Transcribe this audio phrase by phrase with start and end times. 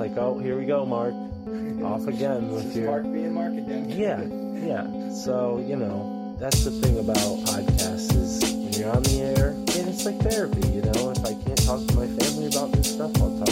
[0.00, 1.12] Like, oh, here we go, Mark.
[1.84, 2.86] Off again with your.
[2.86, 3.90] Mark being Mark again.
[3.90, 4.22] Yeah,
[4.66, 5.12] yeah.
[5.12, 9.88] So, you know, that's the thing about podcasts is when you're on the air, and
[9.88, 11.10] it's like therapy, you know?
[11.10, 13.49] If I can't talk to my family about this stuff, I'll talk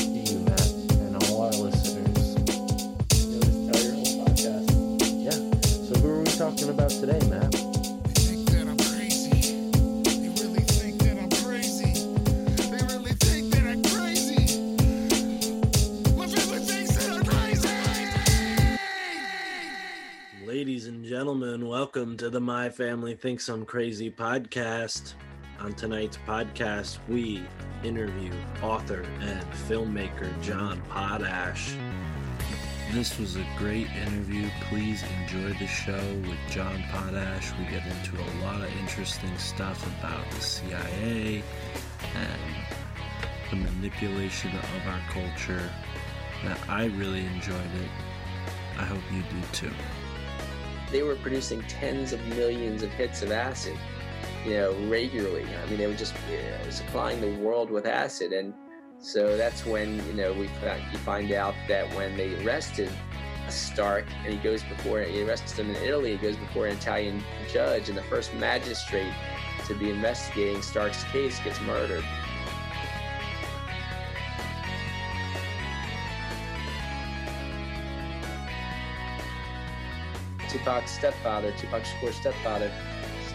[21.98, 25.14] welcome to the My Family Thinks I'm Crazy podcast.
[25.58, 27.42] On tonight's podcast, we
[27.82, 28.32] interview
[28.62, 31.74] author and filmmaker John Potash.
[32.92, 34.48] This was a great interview.
[34.68, 37.50] Please enjoy the show with John Potash.
[37.58, 41.42] We get into a lot of interesting stuff about the CIA
[42.14, 45.68] and the manipulation of our culture.
[46.44, 47.90] That I really enjoyed it.
[48.78, 49.74] I hope you do too.
[50.90, 53.76] They were producing tens of millions of hits of acid,
[54.44, 55.44] you know, regularly.
[55.44, 58.54] I mean, they were just uh, supplying the world with acid, and
[58.98, 60.44] so that's when you know we
[60.92, 62.90] you find out that when they arrested
[63.48, 67.22] Stark, and he goes before he arrests him in Italy, he goes before an Italian
[67.50, 69.12] judge, and the first magistrate
[69.66, 72.04] to be investigating Stark's case gets murdered.
[80.58, 82.70] Tupac's stepfather, Tupac Shakur's stepfather,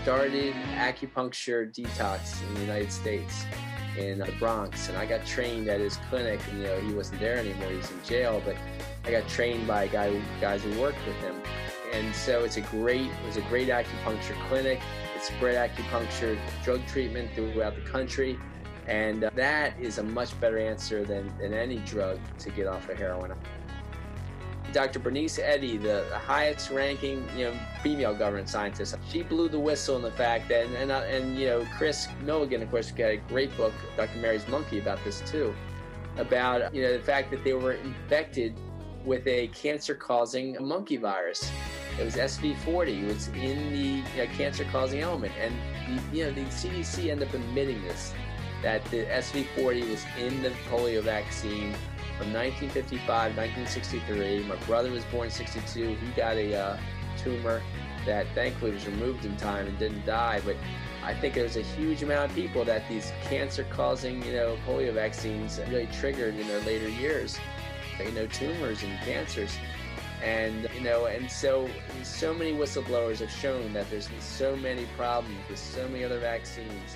[0.02, 3.46] started acupuncture detox in the United States
[3.98, 6.40] in the Bronx, and I got trained at his clinic.
[6.50, 8.42] And, you know, he wasn't there anymore; he was in jail.
[8.44, 8.58] But
[9.06, 11.36] I got trained by guy, guys who worked with him,
[11.94, 14.82] and so it's a great, it was a great acupuncture clinic.
[15.16, 18.38] It spread acupuncture drug treatment throughout the country.
[18.88, 22.90] And uh, that is a much better answer than, than any drug to get off
[22.90, 23.32] of heroin.
[24.74, 25.00] Dr.
[25.00, 30.02] Bernice Eddy, the, highest ranking, you know, female government scientist, she blew the whistle on
[30.02, 33.56] the fact that, and, and, and you know, Kris Millegan, of course, got a great
[33.56, 34.18] book, Dr.
[34.18, 35.54] Mary's Monkey, about this too,
[36.18, 38.56] about, you know, the fact that they were infected
[39.06, 41.50] with a cancer-causing monkey virus.
[42.00, 43.04] It was SV40.
[43.04, 43.78] It was in the
[44.18, 45.54] you know, cancer-causing element, and
[45.88, 48.14] the, you know, the CDC ended up admitting this,
[48.64, 51.76] that the SV40 was in the polio vaccine
[52.24, 56.78] from 1955 1963 my brother was born in 62 he got a uh,
[57.18, 57.62] tumor
[58.06, 60.42] that thankfully was removed in time and didn't die.
[60.46, 60.56] But
[61.04, 64.94] i think there's a huge amount of people that these cancer causing you know polio
[64.94, 67.38] vaccines really triggered in their later years
[68.00, 69.58] you know tumors and cancers.
[70.24, 71.70] And you know and so
[72.04, 76.96] so many whistleblowers have shown that there's so many problems with so many other vaccines.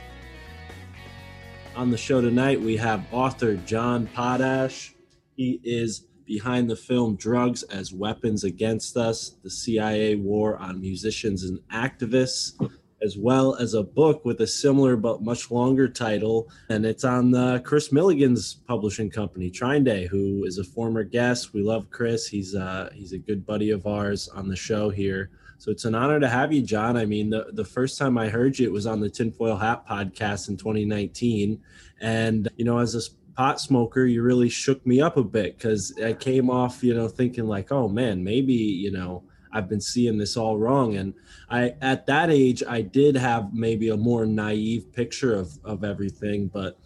[1.75, 4.95] On the show tonight, we have author John Potash.
[5.37, 11.43] He is behind the film Drugs as Weapons Against Us, the CIA War on Musicians
[11.43, 12.59] and Activists,
[13.03, 16.49] as well as a book with a similar but much longer title.
[16.69, 21.53] And it's on the Kris Millegan's publishing company, Trine Day, who is a former guest.
[21.53, 22.27] We love Chris.
[22.27, 25.29] He's uh, he's a good buddy of ours on the show here.
[25.59, 26.97] So it's an honor to have you, John.
[26.97, 29.87] I mean, the, the first time I heard you, it was on the Tinfoil Hat
[29.87, 31.59] podcast in 2019.
[31.99, 33.01] And, you know, as a
[33.37, 37.07] pot smoker, you really shook me up a bit because I came off, you know,
[37.07, 39.23] thinking like, oh man, maybe, you know,
[39.53, 40.95] I've been seeing this all wrong.
[40.97, 41.13] And
[41.47, 46.47] I, at that age, I did have maybe a more naive picture of, of everything.
[46.47, 46.79] But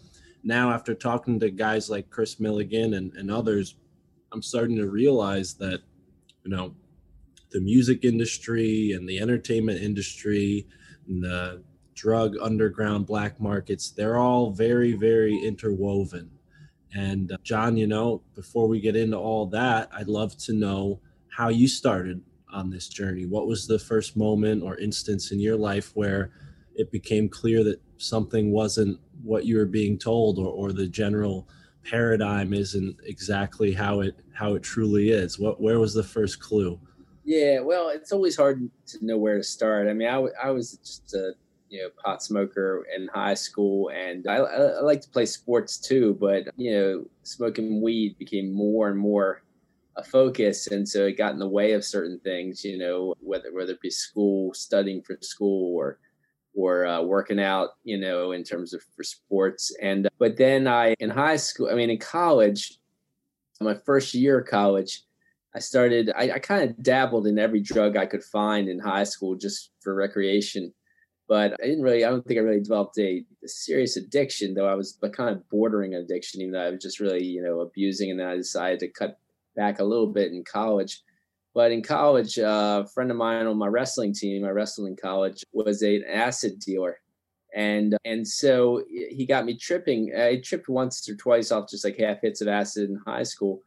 [0.44, 3.76] now, after talking to guys like Kris Millegan and, and others,
[4.30, 5.80] I'm starting to realize that,
[6.44, 6.74] you know,
[7.50, 10.66] the music industry and the entertainment industry
[11.08, 11.62] and the
[11.94, 16.30] drug underground black markets they're all very very interwoven
[16.94, 21.00] and uh, john you know before we get into all that i'd love to know
[21.28, 22.22] how you started
[22.52, 23.26] on this journey.
[23.26, 26.30] What was the first moment or instance in your life where
[26.74, 31.48] it became clear that something wasn't what you were being told or, or the general
[31.84, 35.38] paradigm isn't exactly how it how it truly is?
[35.38, 36.78] What where was the first clue?
[37.24, 39.88] Yeah, well, it's always hard to know where to start.
[39.88, 41.32] I mean, I, I was just a
[41.72, 46.16] you know pot smoker in high school, and I, I, like to play sports too.
[46.20, 49.42] But you know, smoking weed became more and more
[49.96, 52.62] a focus, and so it got in the way of certain things.
[52.62, 55.98] You know, whether whether it be school, studying for school, or
[56.54, 57.70] or uh, working out.
[57.84, 59.74] You know, in terms of for sports.
[59.80, 62.78] And but then I in high school, I mean, in college,
[63.62, 65.02] my first year of college.
[65.54, 69.04] I started, I, I kind of dabbled in every drug I could find in high
[69.04, 70.72] school just for recreation.
[71.32, 74.68] But I didn't really, I don't think I really developed a, a serious addiction, though
[74.68, 77.60] I was but kind of bordering addiction, even though I was just really, you know,
[77.60, 78.10] abusing.
[78.10, 79.18] And then I decided to cut
[79.56, 81.00] back a little bit in college.
[81.54, 85.42] But in college, uh, a friend of mine on my wrestling team, my wrestling college,
[85.54, 86.98] was a, an acid dealer.
[87.54, 90.12] And and so he got me tripping.
[90.14, 93.62] I tripped once or twice off just like half hits of acid in high school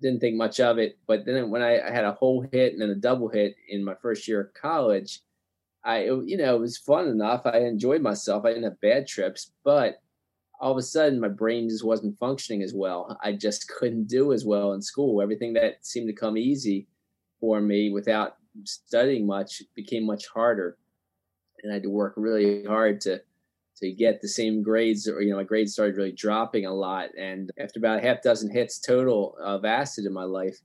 [0.00, 0.96] didn't think much of it.
[1.06, 3.84] But then when I, I, had a whole hit and then a double hit in
[3.84, 5.20] my first year of college,
[5.84, 7.42] I you know it was fun enough.
[7.44, 8.44] I enjoyed myself.
[8.44, 10.00] I didn't have bad trips, but
[10.60, 13.18] all of a sudden my brain just wasn't functioning as well.
[13.22, 15.22] I just couldn't do as well in school.
[15.22, 16.86] Everything that seemed to come easy
[17.40, 20.76] for me without studying much became much harder,
[21.62, 23.22] and I had to work really hard to
[23.80, 27.08] to get the same grades or you know my grades started really dropping a lot
[27.18, 30.58] and after about a half dozen hits total of acid in my life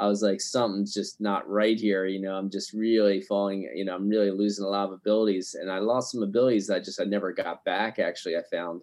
[0.00, 3.84] i was like something's just not right here you know i'm just really falling you
[3.84, 6.80] know i'm really losing a lot of abilities and i lost some abilities that i
[6.80, 8.80] just i never got back actually i found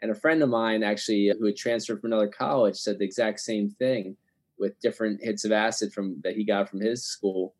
[0.00, 3.40] and a friend of mine actually who had transferred from another college said the exact
[3.40, 4.16] same thing
[4.58, 7.54] with different hits of acid from that he got from his school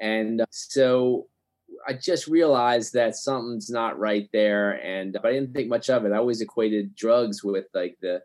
[0.00, 1.26] and uh, so
[1.86, 6.04] I just realized that something's not right there, and but I didn't think much of
[6.04, 6.12] it.
[6.12, 8.22] I always equated drugs with like the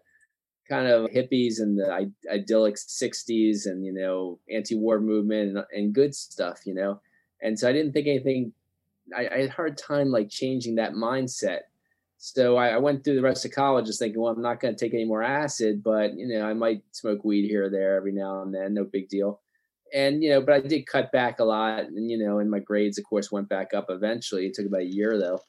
[0.68, 6.16] kind of hippies and the idyllic '60s, and you know, anti-war movement and, and good
[6.16, 7.02] stuff, you know.
[7.42, 8.54] And so I didn't think anything.
[9.16, 11.62] I, I had a hard time like changing that mindset.
[12.18, 14.74] So I, I went through the rest of college just thinking, well, I'm not going
[14.74, 17.96] to take any more acid, but you know, I might smoke weed here or there
[17.96, 19.42] every now and then, no big deal
[19.94, 22.60] and you know, but I did cut back a lot, and you know, and my
[22.60, 24.46] grades, of course, went back up eventually.
[24.46, 25.40] It took about a year though,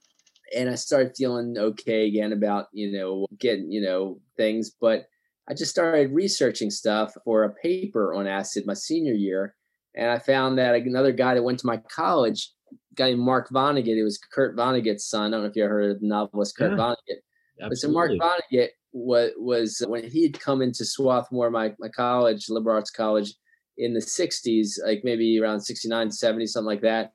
[0.55, 5.07] and I started feeling okay again about you know getting you know things, but
[5.49, 9.55] I just started researching stuff for a paper on acid my senior year,
[9.95, 12.53] and I found that another guy that went to my college,
[12.95, 15.33] guy named Mark Vonnegut, it was Kurt Vonnegut's son.
[15.33, 17.21] I don't know if you ever heard of the novelist Kurt yeah, Vonnegut.
[17.61, 17.69] Absolutely.
[17.69, 22.47] But so Mark Vonnegut was, was when he had come into Swarthmore, my, my college,
[22.49, 23.35] liberal arts college,
[23.79, 27.13] in the 60s, like maybe around 69, 70, something like that.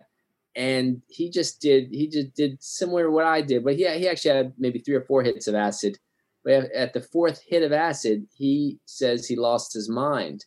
[0.56, 4.08] And he just did, he just did similar to what I did, but he, he
[4.08, 5.98] actually had maybe three or four hits of acid.
[6.44, 10.46] But at the fourth hit of acid, he says he lost his mind.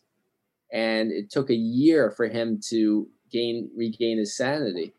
[0.71, 4.93] And it took a year for him to gain, regain his sanity.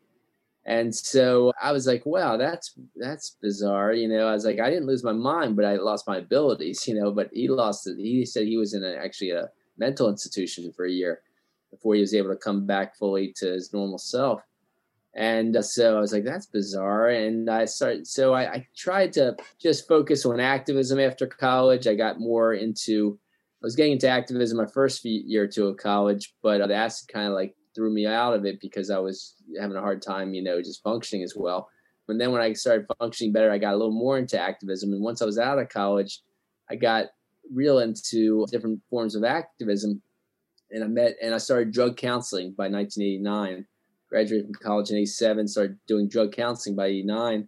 [0.65, 3.93] And so I was like, wow, that's that's bizarre.
[3.93, 6.85] You know, I was like, I didn't lose my mind, but I lost my abilities,
[6.85, 7.95] you know, but he lost it.
[7.97, 11.21] He said he was in a, actually a mental institution for a year
[11.71, 14.41] before he was able to come back fully to his normal self.
[15.17, 17.09] And uh, so I was like, that's bizarre.
[17.09, 21.87] And I started, so I, I, tried to just focus on activism after college.
[21.87, 23.17] I got more into,
[23.55, 27.09] I was getting into activism my first year or two of college, but uh, acid
[27.11, 30.35] kind of like threw me out of it because I was having a hard time,
[30.35, 31.67] you know, just functioning as well.
[32.07, 34.93] And then when I started functioning better, I got a little more into activism.
[34.93, 36.21] And once I was out of college,
[36.69, 37.07] I got
[37.51, 40.03] real into different forms of activism.
[40.69, 43.65] And I met and I started drug counseling by 1989.
[44.09, 47.47] Graduated from college in 87, started doing drug counseling by 89.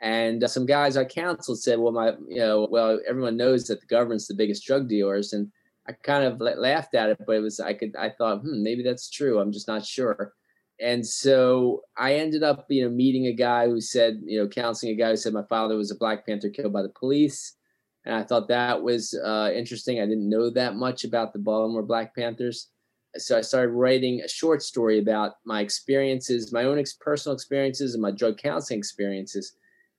[0.00, 3.80] And uh, some guys I counseled said, well, my, you know, well, everyone knows that
[3.80, 5.32] the government's the biggest drug dealers.
[5.32, 5.50] And
[5.88, 8.82] I kind of laughed at it, but it was, I could, I thought, hmm, maybe
[8.82, 9.38] that's true.
[9.38, 10.32] I'm just not sure.
[10.80, 14.92] And so I ended up, you know, meeting a guy who said, you know, counseling
[14.92, 17.56] a guy who said my father was a Black Panther killed by the police
[18.04, 20.00] and I thought that was uh, interesting.
[20.00, 22.68] I didn't know that much about the Baltimore Black Panthers,
[23.16, 27.94] so I started writing a short story about my experiences, my own ex- personal experiences,
[27.94, 29.56] and my drug counseling experiences.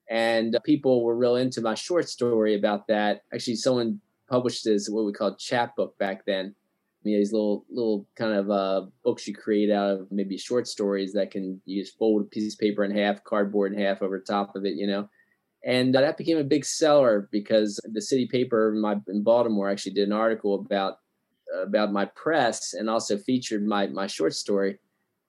[0.09, 3.21] And people were real into my short story about that.
[3.33, 6.55] Actually, someone published this what we called chapbook back then.
[7.03, 10.67] You know, these little little kind of uh, books you create out of maybe short
[10.67, 14.19] stories that can use fold a piece of paper in half, cardboard in half over
[14.19, 15.09] top of it, you know
[15.63, 18.75] and that became a big seller because the city paper
[19.07, 20.97] in Baltimore actually did an article about
[21.61, 24.79] about my press and also featured my my short story.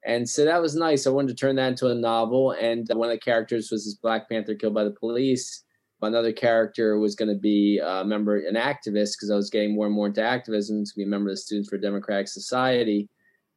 [0.07, 1.07] And so that was nice.
[1.07, 2.53] I wanted to turn that into a novel.
[2.53, 5.65] And uh, one of the characters was this Black Panther killed by the police.
[6.03, 9.75] another character was going to be uh, a member, an activist, because I was getting
[9.75, 13.09] more and more into activism to be a member of the Students for Democratic Society.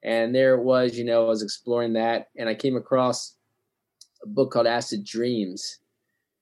[0.04, 3.36] And there it was, you know, I was exploring that, and I came across
[4.24, 5.80] a book called Acid Dreams.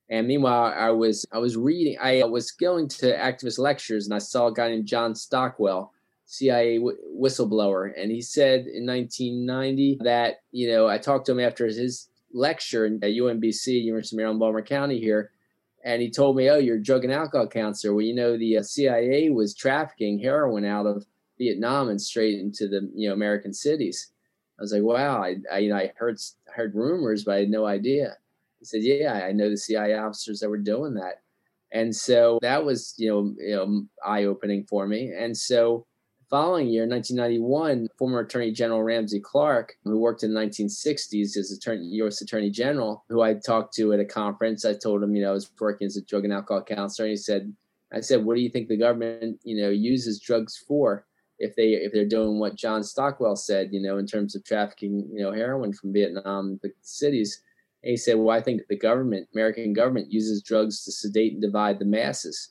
[0.09, 1.97] And meanwhile, I was I was reading.
[1.99, 5.91] I was going to activist lectures, and I saw a guy named John Stockwell,
[6.25, 11.39] CIA w- whistleblower, and he said in 1990 that you know I talked to him
[11.39, 15.31] after his lecture at UMBC, University of Maryland, Baltimore County here,
[15.83, 17.93] and he told me, "Oh, you're a drug and alcohol counselor.
[17.93, 21.05] Well, you know the uh, CIA was trafficking heroin out of
[21.37, 24.11] Vietnam and straight into the you know American cities."
[24.59, 26.17] I was like, "Wow!" I, I you know I heard
[26.47, 28.17] heard rumors, but I had no idea.
[28.59, 31.21] He said, "Yeah, I know the CIA officers that were doing that,"
[31.71, 35.13] and so that was you know, you know eye opening for me.
[35.15, 35.85] And so
[36.29, 41.85] following year, 1991, former Attorney General Ramsey Clark, who worked in the 1960s as attorney,
[41.97, 42.21] U.S.
[42.21, 45.33] Attorney General, who I talked to at a conference, I told him, you know, I
[45.33, 47.53] was working as a drug and alcohol counselor, and he said,
[47.93, 51.05] "I said, what do you think the government, you know, uses drugs for?"
[51.37, 55.09] If they if they're doing what John Stockwell said, you know, in terms of trafficking,
[55.11, 57.41] you know, heroin from Vietnam, the cities,
[57.85, 61.41] and he said, Well, I think the government, American government, uses drugs to sedate and
[61.41, 62.49] divide the masses.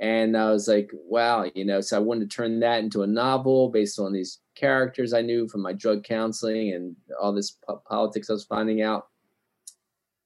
[0.00, 3.06] And I was like, wow, you know, so I wanted to turn that into a
[3.06, 7.82] novel based on these characters I knew from my drug counseling and all this po-
[7.88, 9.08] politics I was finding out.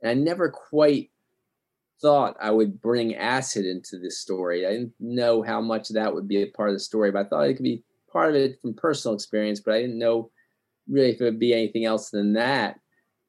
[0.03, 1.11] And I never quite
[2.03, 4.67] thought I would bring acid into this story.
[4.67, 7.29] I didn't know how much that would be a part of the story, but I
[7.29, 10.31] thought it could be part of it from personal experience, but I didn't know
[10.89, 12.79] really if it would be anything else than that.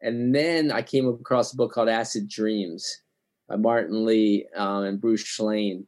[0.02, 3.02] And then I came across a book called Acid Dreams
[3.48, 5.86] by Martin Lee um, and Bruce Shlain.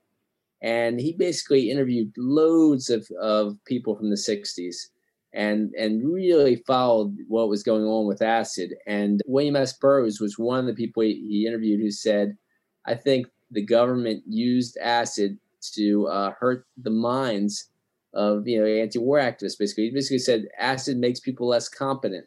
[0.65, 4.75] And he basically interviewed loads of, of people from the 60s
[5.31, 8.73] and, and really followed what was going on with acid.
[8.87, 9.73] And William S.
[9.73, 12.35] Burroughs was one of the people he, he interviewed who said,
[12.87, 15.37] I think the government used acid
[15.73, 17.69] to uh, hurt the minds
[18.15, 19.59] of you know anti-war activists.
[19.59, 22.25] Basically, he basically said acid makes people less competent.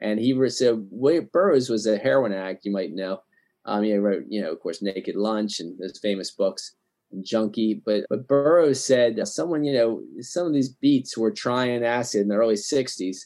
[0.00, 3.20] And he was so William Burroughs was a heroin addict, you might know.
[3.64, 6.75] Um, he wrote, you know, of course, Naked Lunch and those famous books,
[7.22, 7.82] Junkie.
[7.84, 12.28] But but Burroughs said someone, you know, some of these beats were trying acid in
[12.28, 13.18] the early '60s,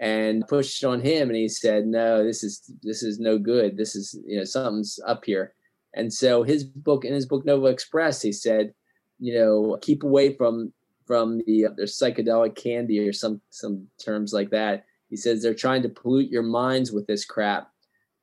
[0.00, 3.76] and pushed on him, and he said, no, this is this is no good.
[3.76, 5.54] This is you know something's up here.
[5.94, 8.72] And so his book, in his book Nova Express, he said,
[9.18, 10.72] you know, keep away from
[11.06, 14.84] from the uh, their psychedelic candy or some some terms like that.
[15.08, 17.70] He says they're trying to pollute your minds with this crap.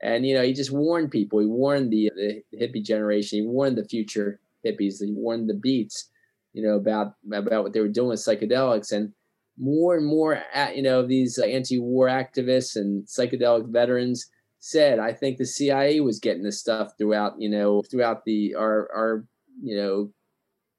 [0.02, 1.40] And you know, he just warned people.
[1.40, 3.40] He warned the, the hippie generation.
[3.40, 5.04] He warned the future hippies.
[5.04, 6.10] He warned the beats,
[6.54, 8.92] you know, about about what they were doing with psychedelics.
[8.92, 9.14] And
[9.58, 14.26] more and more, at, you know, these uh, anti-war activists and psychedelic veterans
[14.60, 18.90] said, I think the CIA was getting this stuff throughout, you know, throughout the our
[18.94, 19.26] our
[19.62, 20.12] you know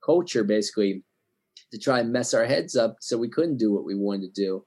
[0.04, 1.04] culture basically
[1.72, 4.42] to try and mess our heads up so we couldn't do what we wanted to
[4.42, 4.64] do.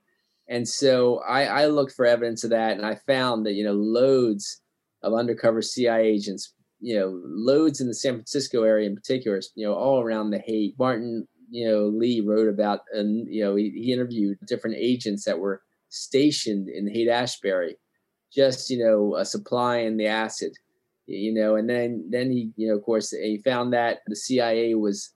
[0.47, 3.73] And so I, I looked for evidence of that, and I found that you know
[3.73, 4.61] loads
[5.01, 9.65] of undercover CIA agents, you know, loads in the San Francisco area in particular, you
[9.65, 10.75] know, all around the Haight.
[10.77, 15.39] Martin, you know, Lee wrote about, and you know, he, he interviewed different agents that
[15.39, 17.77] were stationed in Haight Ashbury,
[18.33, 20.57] just you know, uh, supplying the acid,
[21.05, 24.75] you know, and then then he, you know, of course, he found that the CIA
[24.75, 25.13] was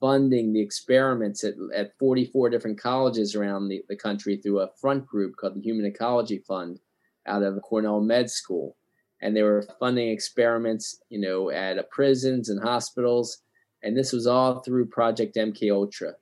[0.00, 5.06] funding the experiments at, at 44 different colleges around the, the country through a front
[5.06, 6.80] group called the Human Ecology Fund
[7.26, 8.74] out of Cornell Med School.
[9.22, 13.38] And they were funding experiments, you know, at uh, prisons and hospitals.
[13.82, 16.14] And this was all through Project MK Ultra.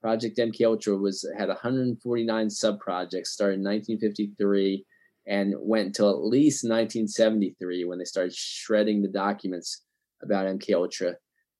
[0.00, 4.84] Project MK Ultra was had 149 sub projects, started in 1953
[5.26, 9.82] and went until at least 1973 when they started shredding the documents
[10.22, 11.14] about MK Ultra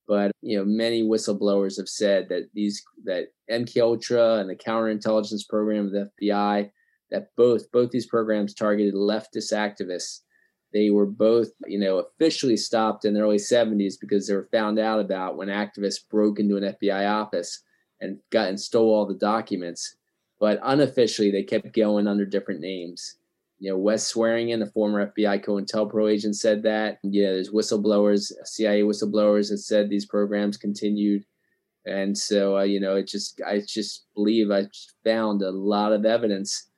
[0.07, 5.47] but you know many whistleblowers have said that these that MK Ultra and the counterintelligence
[5.49, 6.69] program of the FBI
[7.11, 10.21] that both both these programs targeted leftist activists.
[10.75, 14.77] They were both you know officially stopped in the early 70s because they were found
[14.77, 17.63] out about when activists broke into an FBI office
[17.99, 19.95] and got and stole all the documents.
[20.39, 23.15] But unofficially, they kept going under different names
[23.59, 26.99] you know, Wes Swearingen, a former FBI COINTELPRO agent, said that.
[27.03, 31.23] Yeah, there's whistleblowers, CIA whistleblowers that said these programs continued.
[31.85, 34.67] And so, uh, you know, it just, I just believe I
[35.03, 36.69] found a lot of evidence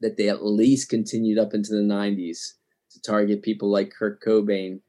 [0.00, 2.52] that they at least continued up into the 90s
[2.96, 4.80] to target people like Kurt Cobain.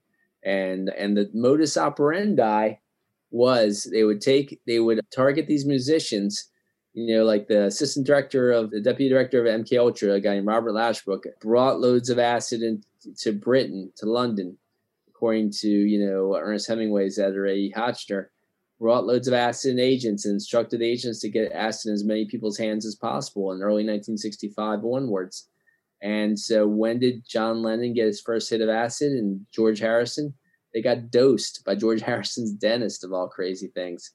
[0.44, 2.76] And, and the modus operandi
[3.32, 6.50] was they would take, they would target these musicians
[6.98, 10.34] you know, like the assistant director of the deputy director of MK Ultra, a guy
[10.34, 14.58] named Robert Lashbrook, brought loads of acid into Britain, to London,
[15.08, 17.54] according to you know Ernest Hemingway's editor A.
[17.54, 17.74] E.
[17.78, 18.30] Hotchner,
[18.80, 22.58] brought loads of acid agents and instructed agents to get acid in as many people's
[22.58, 25.50] hands as possible in early 1965 onwards.
[26.02, 30.34] And so, when did John Lennon get his first hit of acid and George Harrison?
[30.74, 34.12] They got dosed by George Harrison's dentist, of all crazy things,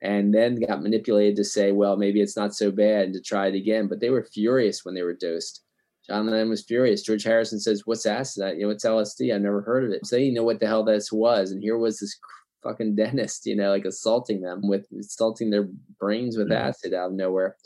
[0.00, 3.48] and then got manipulated to say, well, maybe it's not so bad and to try
[3.48, 3.88] it again.
[3.88, 5.62] But they were furious when they were dosed.
[6.08, 7.02] John Lennon was furious.
[7.02, 8.56] George Harrison says, What's acid?
[8.56, 9.34] You know, it's LSD.
[9.34, 10.06] I've never heard of it.
[10.06, 11.50] So they didn't know what the hell this was.
[11.50, 12.18] And here was this
[12.62, 15.68] fucking dentist, you know, like assaulting them with assaulting their
[16.00, 16.68] brains with mm-hmm.
[16.68, 17.56] acid out of nowhere.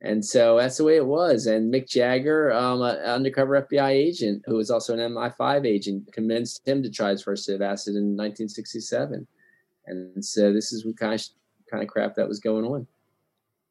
[0.00, 1.46] And so that's the way it was.
[1.46, 6.66] And Mick Jagger, um, an undercover FBI agent who was also an MI5 agent, convinced
[6.66, 9.26] him to try his first of acid in 1967.
[9.86, 11.24] And so this is what kind of
[11.70, 12.86] kind of crap that was going on.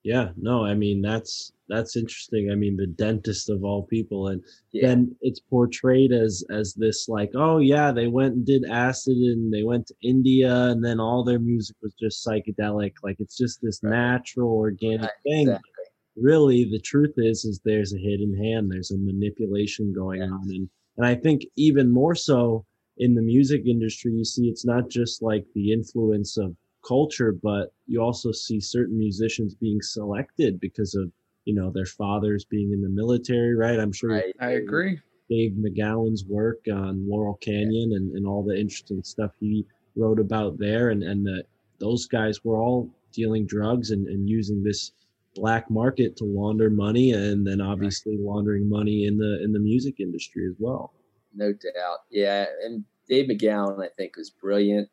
[0.03, 2.49] Yeah, no, I mean that's that's interesting.
[2.51, 4.41] I mean, the dentist of all people, and
[4.71, 4.87] Yeah.
[4.87, 9.51] then it's portrayed as as this like, oh yeah, they went and did acid, and
[9.53, 12.93] they went to India, and then all their music was just psychedelic.
[13.03, 13.91] Like it's just this Right.
[13.91, 15.47] natural, organic Right, thing.
[15.49, 15.76] exactly.
[16.19, 18.71] Really, the truth is, is there's a hidden hand.
[18.71, 20.31] There's a manipulation going Yes.
[20.31, 22.65] on, and and I think even more so
[22.97, 27.71] in the music industry, you see it's not just like the influence of culture, but
[27.85, 31.11] you also see certain musicians being selected because of
[31.45, 33.79] you know their fathers being in the military, right?
[33.79, 34.35] I'm sure Right.
[34.39, 34.99] I agree.
[35.29, 40.57] Dave McGowan's work on Laurel Canyon and, and all the interesting stuff he wrote about
[40.57, 41.43] there, and and the,
[41.79, 44.93] those guys were all dealing drugs and, and using this
[45.37, 49.99] black market to launder money, and then obviously laundering money in the in the music
[49.99, 50.93] industry as well.
[51.35, 51.99] No doubt.
[52.09, 52.45] Yeah.
[52.63, 54.89] And Dave McGowan, I think, was brilliant,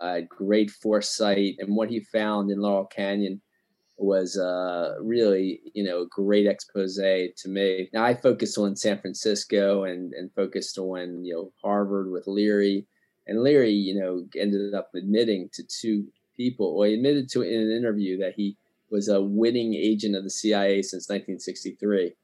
[0.00, 1.54] uh, great foresight.
[1.60, 3.40] And what he found in Laurel Canyon
[3.96, 7.88] was uh, really, you know, a great expose to me.
[7.92, 12.86] Now, I focused on San Francisco and, and focused on, you know, Harvard with Leary.
[13.26, 17.60] And Leary, you know, ended up admitting to two people, or he admitted to in
[17.60, 18.56] an interview that he
[18.90, 22.14] was a winning agent of the CIA since 1963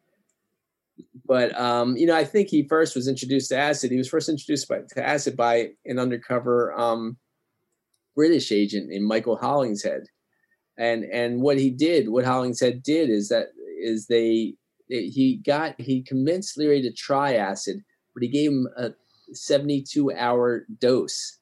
[1.24, 3.90] but um, you know, I think he first was introduced to acid.
[3.90, 7.16] He was first introduced by, to acid by an undercover um,
[8.14, 10.04] British agent in Michael Hollingshead,
[10.78, 13.48] and and what he did, what Hollingshead did, is that
[13.82, 14.54] is they
[14.88, 17.82] he got he convinced Leary to try acid,
[18.14, 18.90] but he gave him a
[19.32, 21.38] 72 hour dose.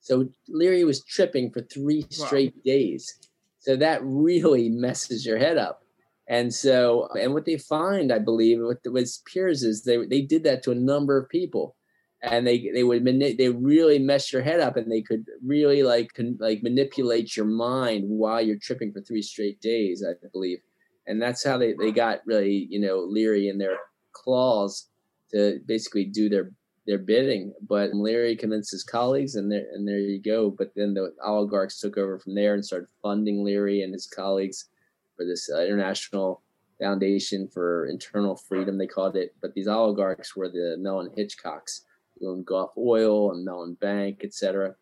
[0.00, 2.26] So Leary was tripping for three Wow.
[2.26, 3.14] straight days.
[3.58, 5.82] So that really messes your head up.
[6.28, 10.44] And so, and what they find, I believe, with with peers is they they did
[10.44, 11.74] that to a number of people,
[12.22, 15.82] and they they would mani- they really mess your head up, and they could really
[15.82, 20.58] like con- like manipulate your mind while you're tripping for three straight days, I believe,
[21.06, 23.78] and that's how they they got really you know Leary in their
[24.12, 24.90] claws
[25.30, 26.50] to basically do their
[26.88, 27.52] their bidding.
[27.68, 30.50] But Leary convinced his colleagues, and there and there you go.
[30.50, 34.64] But then the oligarchs took over from there and started funding Leary and his colleagues
[35.16, 36.42] for this uh, international
[36.80, 41.80] foundation for internal freedom they called it but these oligarchs were the mellon hitchcocks
[42.20, 44.74] who owned gulf oil and mellon bank etc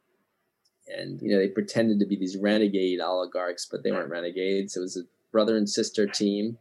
[0.94, 4.80] and you know they pretended to be these renegade oligarchs but they weren't renegades it
[4.80, 6.58] was a brother and sister team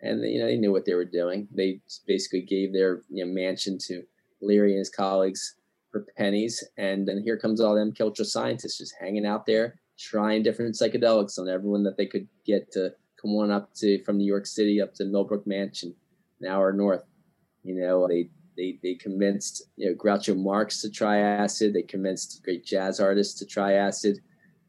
[0.00, 3.30] and you know they knew what they were doing they basically gave their you know,
[3.30, 4.02] mansion to
[4.40, 5.56] leary and his colleagues
[5.90, 10.42] for pennies and then here comes all them culture scientists just hanging out there trying
[10.42, 14.26] different psychedelics on everyone that they could get to come on up to from New
[14.26, 15.94] York City up to Millbrook Mansion,
[16.40, 17.04] an hour north.
[17.64, 21.74] You know, they they they convinced you know Groucho Marx to try acid.
[21.74, 24.18] They convinced great jazz artists to try acid,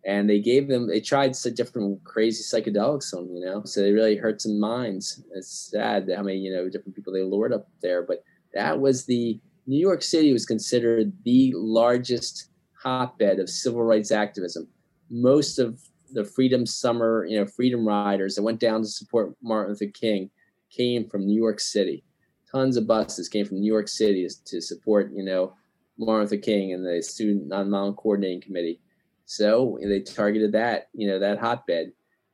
[0.05, 3.63] and they gave them they tried some different crazy psychedelics on you know.
[3.63, 5.23] So they really hurt some minds.
[5.35, 9.05] It's sad how many you know different people they lured up there, but that was
[9.05, 14.67] the New York City was considered the largest hotbed of civil rights activism.
[15.11, 15.79] Most of
[16.11, 20.31] the Freedom Summer, you know, Freedom Riders that went down to support Martin Luther King
[20.75, 22.03] came from New York City.
[22.51, 25.53] Tons of buses came from New York City to support, you know,
[25.99, 28.81] Martin Luther King and the Student Nonviolent Coordinating Committee.
[29.27, 31.91] So they targeted that, you know, that hotbed.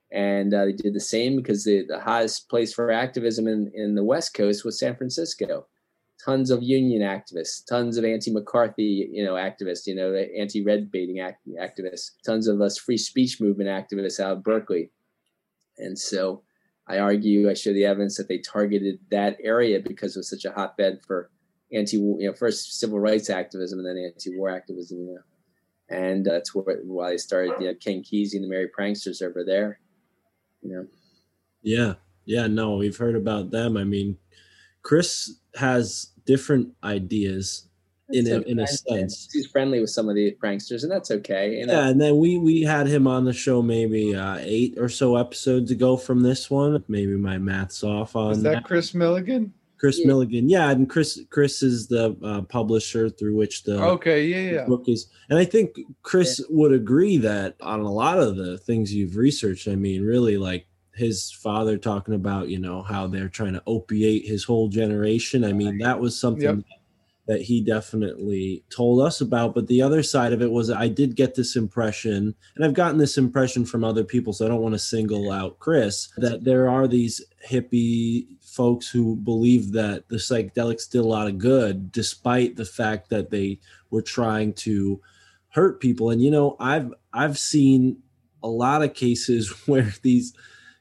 [0.09, 3.93] And uh, they did the same because the, the hottest place for activism in, in
[3.93, 5.67] the West Coast was San Francisco.
[6.25, 11.47] Tons of union activists, tons of anti-McCarthy, you know, activists, you know, anti-red baiting act-
[11.61, 14.91] activists, tons of us free speech movement activists out of Berkeley.
[15.77, 16.41] And so
[16.87, 20.45] I argue, I show the evidence that they targeted that area because it was such
[20.45, 21.29] a hotbed for
[21.71, 24.99] anti, you know, first civil rights activism and then anti-war activism.
[24.99, 25.21] You know.
[25.89, 29.43] And that's where, why they started, you know, Ken Kesey and the Merry Pranksters over
[29.43, 29.79] there.
[30.61, 30.87] You know,
[31.61, 31.93] Yeah,
[32.25, 33.77] yeah, no, we've heard about them.
[33.77, 34.17] I mean,
[34.81, 37.67] Chris has different ideas
[38.09, 39.29] in a, So in a sense.
[39.31, 41.57] He's friendly with some of the pranksters, and that's okay.
[41.59, 41.73] You know?
[41.73, 45.15] Yeah, and then we we had him on the show maybe uh, eight or so
[45.15, 46.83] episodes ago from this one.
[46.87, 49.51] Maybe my math's off on Is that Kris Millegan?
[49.77, 50.07] Chris Yeah.
[50.07, 50.45] Millegan.
[50.49, 54.65] Yeah, and Chris Chris is the uh, publisher through which the Okay, yeah, yeah.
[54.65, 55.07] book is.
[55.29, 59.67] And I think Chris would agree that on a lot of the things you've researched,
[59.67, 64.25] I mean, really like his father talking about, you know, how they're trying to opiate
[64.25, 65.43] his whole generation.
[65.43, 66.63] I mean, that was something Yep.
[67.27, 69.55] that he definitely told us about.
[69.55, 72.97] But the other side of it was I did get this impression, and I've gotten
[72.97, 76.69] this impression from other people, so I don't want to single out Chris, that there
[76.69, 82.55] are these hippie folks who believe that the psychedelics did a lot of good, despite
[82.55, 85.01] the fact that they were trying to
[85.49, 86.09] hurt people.
[86.11, 87.97] And you know, I've I've seen
[88.43, 90.33] a lot of cases where these,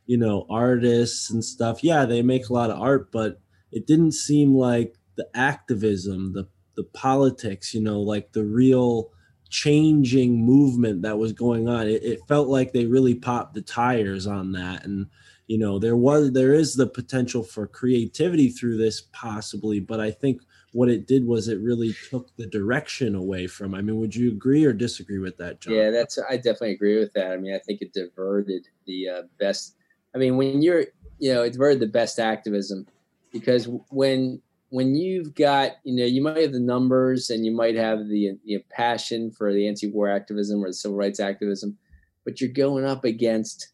[0.07, 3.41] you know, artists and stuff, yeah, they make a lot of art, but
[3.73, 9.11] it didn't seem like the activism, the the politics, you know, like the real
[9.49, 11.87] changing movement that was going on.
[11.87, 14.85] It, it felt like they really popped the tires on that.
[14.85, 15.07] And,
[15.47, 20.11] you know, there was there is the potential for creativity through this possibly, but I
[20.11, 20.41] think
[20.73, 23.75] what it did was it really took the direction away from.
[23.75, 25.75] I mean, would you agree or disagree with that, John?
[25.75, 27.31] Yeah, that's I definitely agree with that.
[27.31, 29.77] I mean, I think it diverted the uh, best.
[30.15, 30.87] I mean, when you're,
[31.19, 32.87] you know, it's very the best activism
[33.33, 37.77] because when when you've got, you know, you might have the numbers and you might
[37.77, 41.79] have the you know, passion for the anti-war activism or the civil rights activism,
[42.25, 43.69] but you're going up against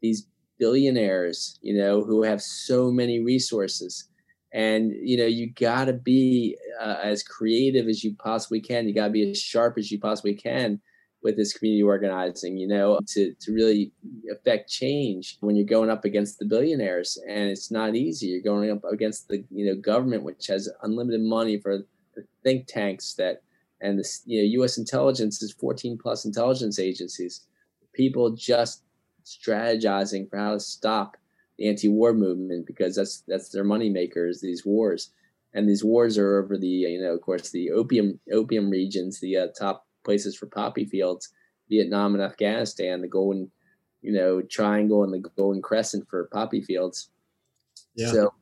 [0.00, 0.26] these
[0.58, 4.08] billionaires, you know, who have so many resources.
[4.54, 8.88] And you know you got to be uh, as creative as you possibly can.
[8.88, 10.80] You got to be as sharp as you possibly can
[11.26, 13.90] with this community organizing, you know, to, to really
[14.32, 17.18] affect change when you're going up against the billionaires.
[17.28, 18.28] And it's not easy.
[18.28, 21.78] You're going up against the, you know, government, which has unlimited money for
[22.14, 23.42] the think tanks that,
[23.80, 24.78] and the, you know, U.S.
[24.78, 27.40] intelligence is 14 plus intelligence agencies.
[27.92, 28.84] People just
[29.24, 31.16] strategizing for how to stop
[31.58, 35.10] the anti-war movement because that's, that's their money makers, these wars.
[35.54, 39.36] And these wars are over the, you know, of course, the opium, opium regions, the
[39.38, 41.28] uh, top places for poppy fields,
[41.68, 43.50] Vietnam and Afghanistan, the golden,
[44.00, 47.10] you know, triangle and the golden crescent for poppy fields.
[47.96, 48.12] Yeah.
[48.12, 48.34] So,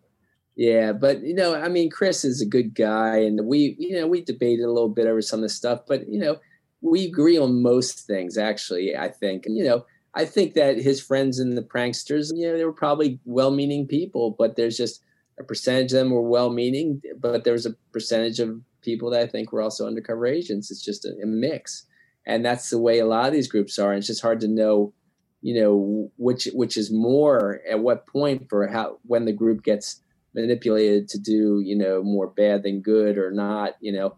[0.56, 4.06] yeah, but you know, I mean, Chris is a good guy, and we, you know,
[4.06, 6.36] we debated a little bit over some of this stuff, but you know,
[6.80, 8.38] we agree on most things.
[8.38, 12.56] Actually, I think, you know, I think that his friends and the pranksters, you know,
[12.56, 15.02] they were probably well-meaning people, but there's just
[15.40, 19.26] a percentage of them were well-meaning, but there was a percentage of people that I
[19.26, 20.70] think were also undercover agents.
[20.70, 21.86] It's just a, a, mix,
[22.26, 23.92] and that's the way a lot of these groups are.
[23.92, 24.92] And it's just hard to know,
[25.42, 30.00] you know, which which is more at what point for how when the group gets
[30.34, 34.16] manipulated to do, you know, more bad than good or not, you know.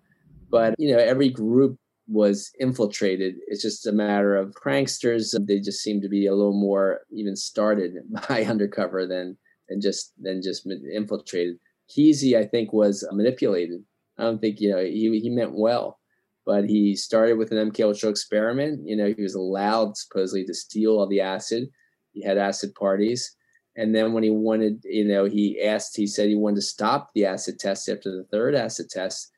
[0.50, 3.35] But you know, every group was infiltrated.
[3.48, 5.35] It's just a matter of pranksters.
[5.46, 7.94] They just seem to be a little more even started
[8.29, 9.37] by undercover than
[9.68, 11.57] than just than just infiltrated.
[11.90, 13.85] Kesey, I think, was manipulated.
[14.18, 15.98] I don't think you know he he meant well,
[16.44, 18.81] but he started with an MK Ultra experiment.
[18.87, 21.68] You know, he was allowed supposedly to steal all the acid.
[22.12, 23.37] He had acid parties,
[23.76, 25.96] and then when he wanted, you know, he asked.
[25.96, 29.31] He said he wanted to stop the acid test after the third acid test.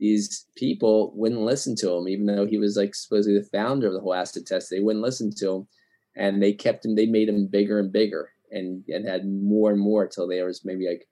[0.00, 3.92] These people wouldn't listen to him, even though he was like supposedly the founder of
[3.92, 4.70] the whole acid test.
[4.70, 5.68] They wouldn't listen to him,
[6.16, 6.96] and they kept him.
[6.96, 10.64] They made him bigger and bigger, and and had more and more till there was
[10.64, 11.06] maybe like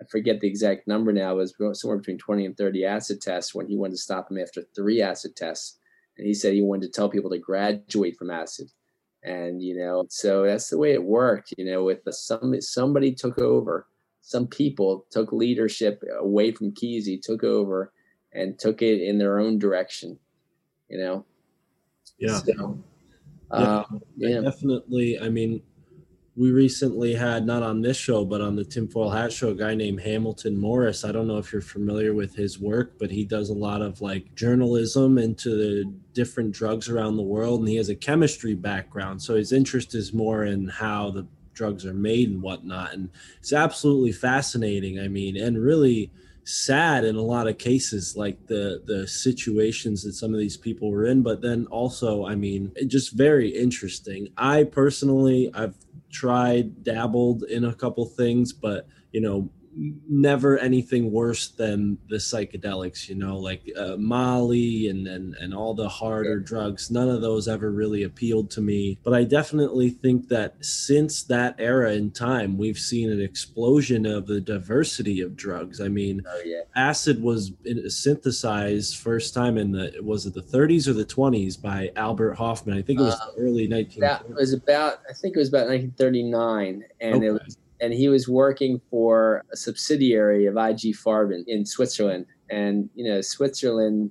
[0.00, 3.54] I forget the exact number now, it was somewhere between 20 and 30 acid tests
[3.54, 5.78] when he wanted to stop him after three acid tests.
[6.18, 8.70] And he said he wanted to tell people to graduate from acid.
[9.22, 13.12] And, you know, so that's the way it worked, you know, with the, some, somebody
[13.12, 13.86] took over,
[14.20, 17.92] some people took leadership away from Kesey, took over
[18.32, 20.18] and took it in their own direction,
[20.88, 21.24] you know?
[22.18, 22.38] Yeah.
[22.38, 22.78] So,
[23.52, 23.78] Yeah.
[23.78, 24.40] um, yeah.
[24.40, 25.18] Definitely.
[25.18, 25.62] I mean,
[26.36, 29.74] we recently had not on this show but on the tinfoil hat show a guy
[29.74, 31.04] named hamilton morris.
[31.04, 34.00] I don't know if you're familiar with his work but he does a lot of
[34.00, 39.22] like journalism into the different drugs around the world and he has a chemistry background.
[39.22, 43.54] So his interest is more in how the drugs are made and whatnot and it's
[43.54, 46.10] absolutely fascinating i mean and really
[46.44, 50.90] sad in a lot of cases like the the situations that some of these people
[50.90, 54.28] were in but then also i mean just very interesting.
[54.36, 55.74] I personally i've
[56.16, 59.50] tried dabbled in a couple things but you know
[60.08, 65.74] never anything worse than the psychedelics, you know, like uh, Molly and, and and all
[65.74, 66.90] the harder drugs.
[66.90, 68.98] None of those ever really appealed to me.
[69.04, 74.26] But I definitely think that since that era in time, we've seen an explosion of
[74.26, 75.80] the diversity of drugs.
[75.80, 76.62] I mean, Oh yeah.
[76.74, 77.52] acid was
[77.88, 82.76] synthesized first time in the was it the 30s or the 20s by Albert Hofmann.
[82.78, 84.00] I think it was Uh, the early 1930s.
[84.00, 88.28] That was about I think it was about 1939, and it was and he was
[88.28, 94.10] working for a subsidiary of IG Farben in Switzerland, and you know Switzerland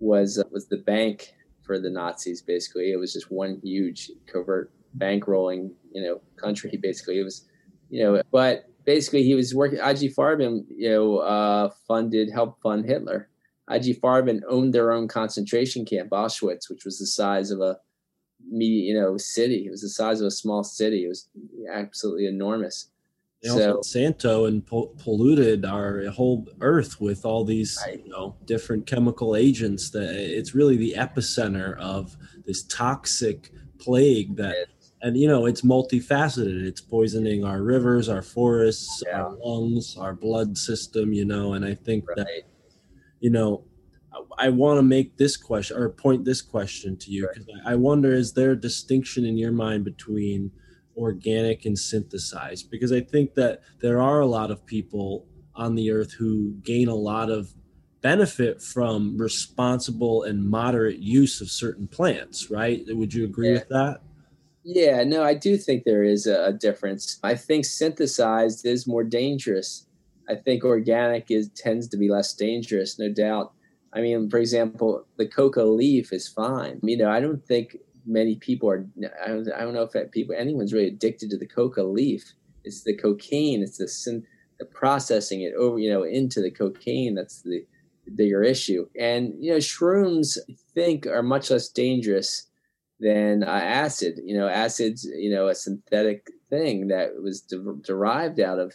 [0.00, 2.42] was was the bank for the Nazis.
[2.42, 6.78] Basically, it was just one huge covert bankrolling you know country.
[6.80, 7.46] Basically, it was
[7.90, 9.78] you know, but basically he was working.
[9.78, 13.28] IG Farben you know uh, funded helped fund Hitler.
[13.70, 17.78] IG Farben owned their own concentration camp, Auschwitz, which was the size of a
[18.50, 19.66] me, you know, city.
[19.66, 21.04] It was the size of a small city.
[21.04, 21.28] It was
[21.72, 22.90] absolutely enormous.
[23.42, 28.02] They also So Santo and po- polluted our whole earth with all these, Right.
[28.04, 29.90] you know, different chemical agents.
[29.90, 34.66] That it's really the epicenter of this toxic plague that,
[35.02, 36.66] and you know, it's multifaceted.
[36.66, 41.12] It's poisoning our rivers, our forests, our lungs, our blood system.
[41.12, 42.26] You know, and I think that
[43.20, 43.64] you know,
[44.12, 47.72] I, I want to make this question or point this question to you because I
[47.72, 50.50] I wonder is there a distinction in your mind between
[50.98, 52.70] organic and synthesized?
[52.70, 56.88] Because I think that there are a lot of people on the earth who gain
[56.88, 57.54] a lot of
[58.00, 62.82] benefit from responsible and moderate use of certain plants, right?
[62.88, 63.54] Would you agree Yeah.
[63.54, 64.00] with that?
[64.64, 65.02] yeah.
[65.04, 67.18] No, I do think there is a, difference.
[67.22, 69.86] I think synthesized is more dangerous.
[70.28, 73.52] I think organic is tends to be less dangerous, no doubt.
[73.94, 76.80] I mean, for example, the coca leaf is fine.
[76.82, 77.78] You know, I don't think
[78.08, 78.86] many people are.
[79.24, 82.32] I don't, I don't know if people anyone's really addicted to the coca leaf.
[82.64, 83.62] It's the cocaine.
[83.62, 84.22] It's the
[84.58, 87.14] the processing it over, you know, into the cocaine.
[87.14, 87.64] That's the,
[88.16, 88.86] bigger issue.
[88.98, 92.46] And you know, shrooms I think are much less dangerous
[92.98, 94.18] than uh, acid.
[94.24, 98.74] You know, acid's you know a synthetic thing that was de- derived out of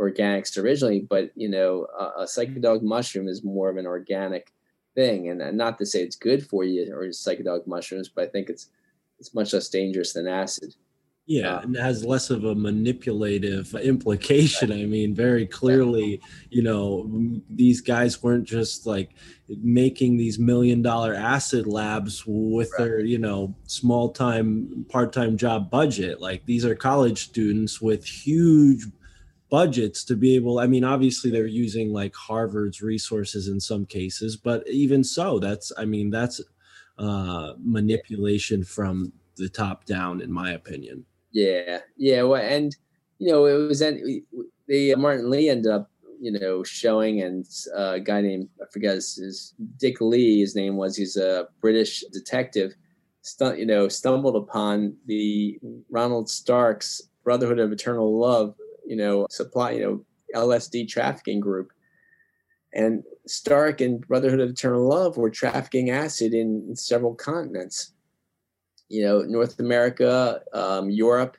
[0.00, 1.86] organics originally, but you know,
[2.18, 4.52] a psychedelic mushroom is more of an organic
[4.96, 8.28] thing, and, and not to say it's good for you or psychedelic mushrooms, but I
[8.28, 8.70] think it's
[9.20, 10.74] it's much less dangerous than acid.
[11.28, 14.70] Yeah, Uh, and has less of a manipulative implication.
[14.70, 17.10] I mean, very clearly, you know,
[17.50, 19.10] these guys weren't just like
[19.48, 22.84] making these million dollar acid labs with Right.
[22.84, 26.20] their, you know, small time, part time job budget.
[26.20, 28.86] Like these are college students with huge
[29.50, 34.36] budgets to be able i mean obviously they're using like harvard's resources in some cases
[34.36, 36.40] but even so that's i mean that's
[36.98, 41.04] uh manipulation from the top down in my opinion
[41.36, 42.22] Yeah, yeah.
[42.22, 42.74] Well, and
[43.18, 44.24] you know, it was then
[44.66, 48.94] the Martin Lee ended up, you know, showing and uh, a guy named I forget
[48.94, 50.40] his, his Dick Lee.
[50.40, 50.96] His name was.
[50.96, 52.72] He's a British detective.
[53.20, 55.58] Stu- you know, stumbled upon the
[55.90, 58.54] Ronald Stark's Brotherhood of Eternal Love.
[58.86, 59.72] You know, supply.
[59.72, 61.72] You know, LSD trafficking group.
[62.74, 67.92] And Stark and Brotherhood of Eternal Love were trafficking acid in, in several continents
[68.88, 71.36] you know, North America, um, Europe,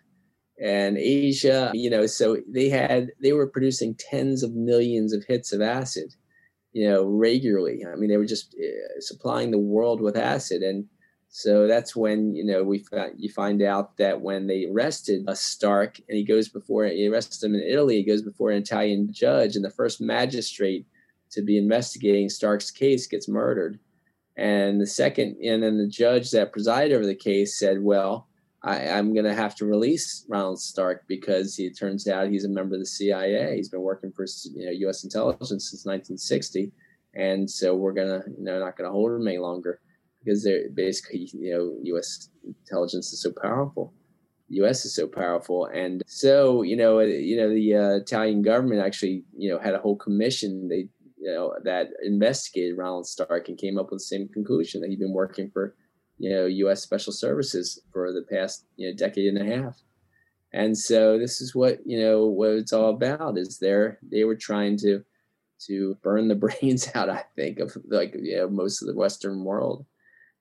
[0.61, 1.71] and Asia.
[1.73, 6.13] You know, so they had they were producing tens of millions of hits of acid,
[6.73, 7.85] you know, regularly.
[7.85, 10.85] I mean, they were just uh, supplying the world with acid, and
[11.37, 12.83] so that's when you know we
[13.15, 17.45] you find out that when they arrested a Stark and he goes before he arrested
[17.45, 20.87] him in Italy, he goes before an Italian judge, and the first magistrate
[21.29, 23.77] to be investigating Stark's case gets murdered.
[24.35, 28.27] And the second, and then the judge that presided over the case said, "Well,
[28.63, 32.49] I, I'm going to have to release Ronald Stark because he, turns out he's a
[32.49, 33.55] member of the CIA.
[33.55, 35.03] He's been working for you know U.S.
[35.03, 36.71] intelligence since 1960,
[37.13, 39.81] and so we're gonna, you know, not going to hold him any longer
[40.27, 42.29] because they're basically, you know, U.S.
[42.43, 43.93] intelligence is so powerful.
[44.49, 44.85] U.S.
[44.85, 49.49] is so powerful, and so you know, you know, the uh, Italian government actually, you
[49.49, 50.69] know, had a whole commission.
[50.69, 54.89] They you know, that investigated Ronald Stark and came up with the same conclusion that
[54.89, 55.75] he'd been working for,
[56.19, 56.81] you know, U.S.
[56.83, 59.81] Special Services for the past you know decade and a half.
[60.53, 63.37] And so this is what you know what it's all about.
[63.37, 65.03] Is there they were trying to
[65.65, 67.09] to burn the brains out.
[67.09, 69.85] I think of like you know most of the Western world.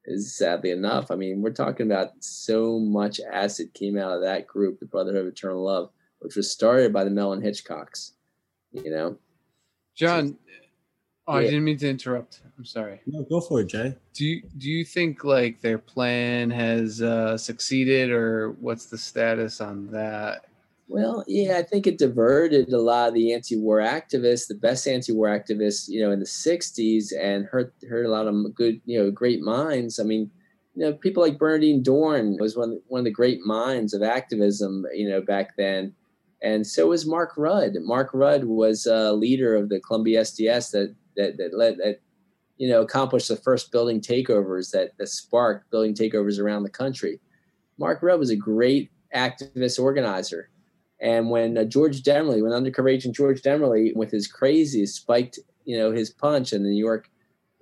[0.08, 1.10] Is sadly enough.
[1.10, 5.22] I mean, we're talking about so much acid came out of that group, the Brotherhood
[5.22, 5.90] of Eternal Love,
[6.20, 8.12] which was started by the Mellon Hitchcocks.
[8.72, 9.18] You know,
[9.96, 10.36] John,
[11.26, 12.40] oh, I didn't mean to interrupt.
[12.56, 13.00] I'm sorry.
[13.06, 17.36] no go for it jay Do you do you think like their plan has uh,
[17.36, 20.46] succeeded, or what's the status on that?
[20.88, 25.27] Well, yeah, I think it diverted a lot of the anti-war activists, the best anti-war
[25.27, 29.11] activists, you know, in the '60s, and hurt hurt a lot of good, you know,
[29.11, 29.99] great minds.
[29.99, 30.31] I mean,
[30.75, 34.87] you know, people like Bernardine Dohrn was one one of the great minds of activism,
[34.94, 35.92] you know, back then,
[36.40, 37.72] and so was Mark Rudd.
[37.81, 42.01] Mark Rudd was a leader of the Columbia SDS that that that led that,
[42.59, 47.18] you know, accomplished the first building takeovers that that sparked building takeovers around the country.
[47.77, 50.49] Mark Rudd was a great activist organizer
[51.00, 55.76] and when uh, George Demmerle, when undercover agent George Demmerle, with his crazy, spiked, you
[55.76, 57.11] know, his punch and the New York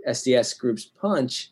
[0.07, 1.51] SDS group's punch,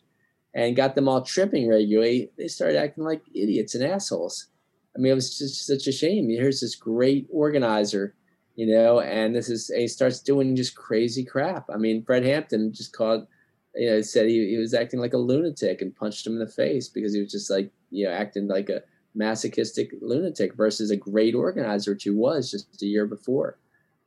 [0.55, 4.49] and got them all tripping regularly, they started acting like idiots and assholes.
[4.95, 6.29] I mean, it was just such a shame.
[6.29, 8.15] Here's this great organizer,
[8.55, 11.69] you know, and this is he starts doing just crazy crap.
[11.73, 13.27] I mean, Fred Hampton just called,
[13.75, 16.47] you know, said he, he was acting like a lunatic and punched him in the
[16.47, 18.83] face because he was just like, you know, acting like a
[19.15, 23.59] masochistic lunatic versus a great organizer which he was just a year before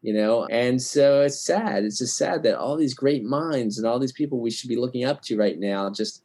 [0.06, 0.46] you know?
[0.52, 1.84] And so it's sad.
[1.84, 4.76] It's just sad that all these great minds and all these people we should be
[4.76, 6.22] looking up to right now just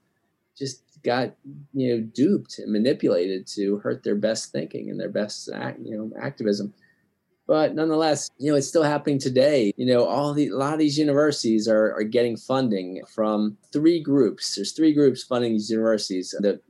[0.56, 1.34] just got
[1.72, 5.48] you know duped and manipulated to hurt their best thinking and their best
[5.82, 6.74] you know activism.
[7.46, 9.72] But nonetheless you know it's still happening today.
[9.78, 14.02] You know all the a lot of these universities are, are getting funding from three
[14.02, 14.56] groups.
[14.56, 16.34] There's three groups funding these universities.
[16.38, 16.60] The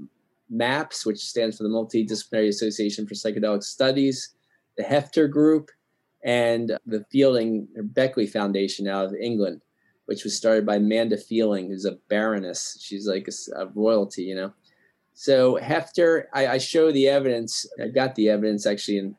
[0.51, 4.35] MAPS, which stands for the Multidisciplinary Association for Psychedelic Studies,
[4.77, 5.71] the Hefter Group,
[6.23, 9.63] and the Feilding Beckley Foundation out of England,
[10.07, 12.77] which was started by Amanda Feilding, who's a baroness.
[12.81, 14.53] She's like a, a royalty, you know.
[15.15, 17.67] So Hefter, I, I, show the evidence.
[17.83, 19.17] I got the evidence actually in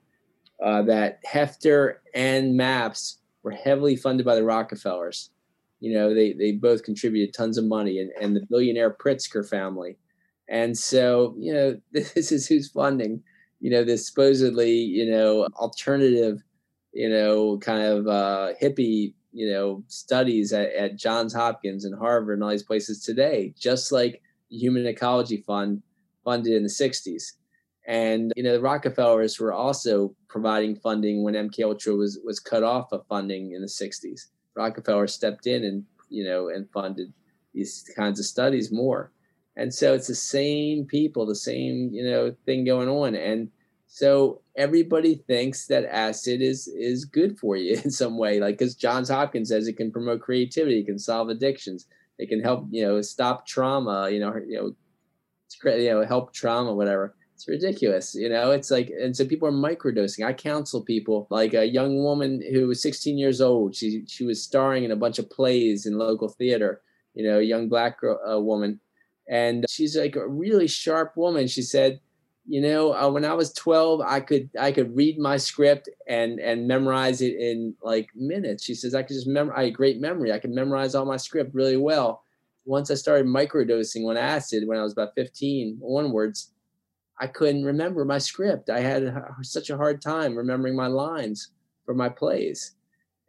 [0.64, 5.30] uh, that Hefter and MAPS were heavily funded by the Rockefellers.
[5.80, 9.98] You know, they they both contributed tons of money, and, and the billionaire Pritzker family
[10.52, 13.24] and so, you know, this is who's funding,
[13.62, 16.44] you know, this supposedly, you know, alternative,
[16.94, 22.36] you know, kind of uh, hippie, you know, studies at, at Johns Hopkins and Harvard
[22.36, 25.82] and all these places today, just like the Human Ecology Fund
[26.26, 27.24] funded in the 60s.
[27.88, 32.62] And you know, the Rockefellers were also providing funding when MK Ultra was was cut
[32.62, 34.28] off of funding in the 60s.
[34.56, 37.12] Rockefeller stepped in and you know and funded
[37.54, 39.12] these kinds of studies more
[39.58, 43.16] and so it's the same people the same you know thing going on.
[43.16, 43.50] And
[43.88, 48.76] so everybody thinks that acid is is good for you in some way like because
[48.76, 51.88] johns hopkins says it can promote creativity it can solve addictions
[52.18, 54.76] it can help you know stop trauma you know you know
[55.66, 57.16] you know help trauma whatever.
[57.34, 58.52] It's ridiculous you know?
[58.52, 60.26] It's like and so people are microdosing.
[60.26, 63.76] I counsel people like a young woman who was 16 years old.
[63.76, 66.82] She she was starring in a bunch of plays in local theater
[67.14, 68.80] you know a young black girl, uh, woman
[69.32, 71.48] and she's like a really sharp woman.
[71.48, 72.02] She said,
[72.46, 76.40] you know, uh, when I was 12, I could I could read my script and
[76.40, 78.64] and memorize it in like minutes.
[78.64, 79.58] She says I could just memorize.
[79.58, 80.34] I had great memory.
[80.34, 82.24] I could memorize all my script really well.
[82.66, 86.52] Once I started microdosing on acid when I was about 15 onwards,
[87.20, 88.70] I couldn't remember my script.
[88.70, 91.52] I had such a hard time remembering my lines
[91.86, 92.76] for my plays.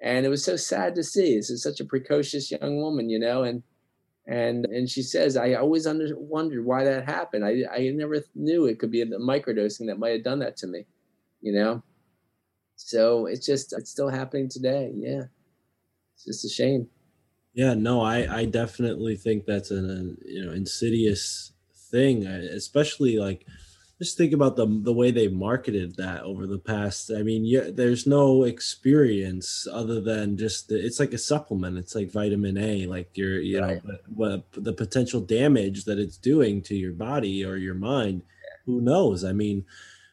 [0.02, 1.36] And it was so sad to see.
[1.36, 3.62] This is such a precocious young woman, you know, and
[4.26, 7.44] and and she says i always under, wondered why that happened.
[7.44, 10.66] I i never knew it could be the microdosing that might have done that to
[10.66, 10.86] me
[11.40, 11.82] you know?
[12.76, 15.22] So it's just it's still happening today yeah.
[16.14, 16.88] It's just a shame.
[17.54, 21.52] Yeah no i i definitely think that's an you know insidious
[21.90, 23.46] thing uh, especially like
[24.02, 27.10] just think about the the way they marketed that over the past.
[27.16, 31.78] I mean, yeah, there's no experience other than just the, it's like a supplement.
[31.78, 32.86] It's like vitamin A.
[32.86, 33.84] Like you're you right.
[33.84, 38.22] know what the potential damage that it's doing to your body or your mind.
[38.24, 38.56] Yeah.
[38.66, 39.24] Who knows?
[39.24, 39.64] I mean,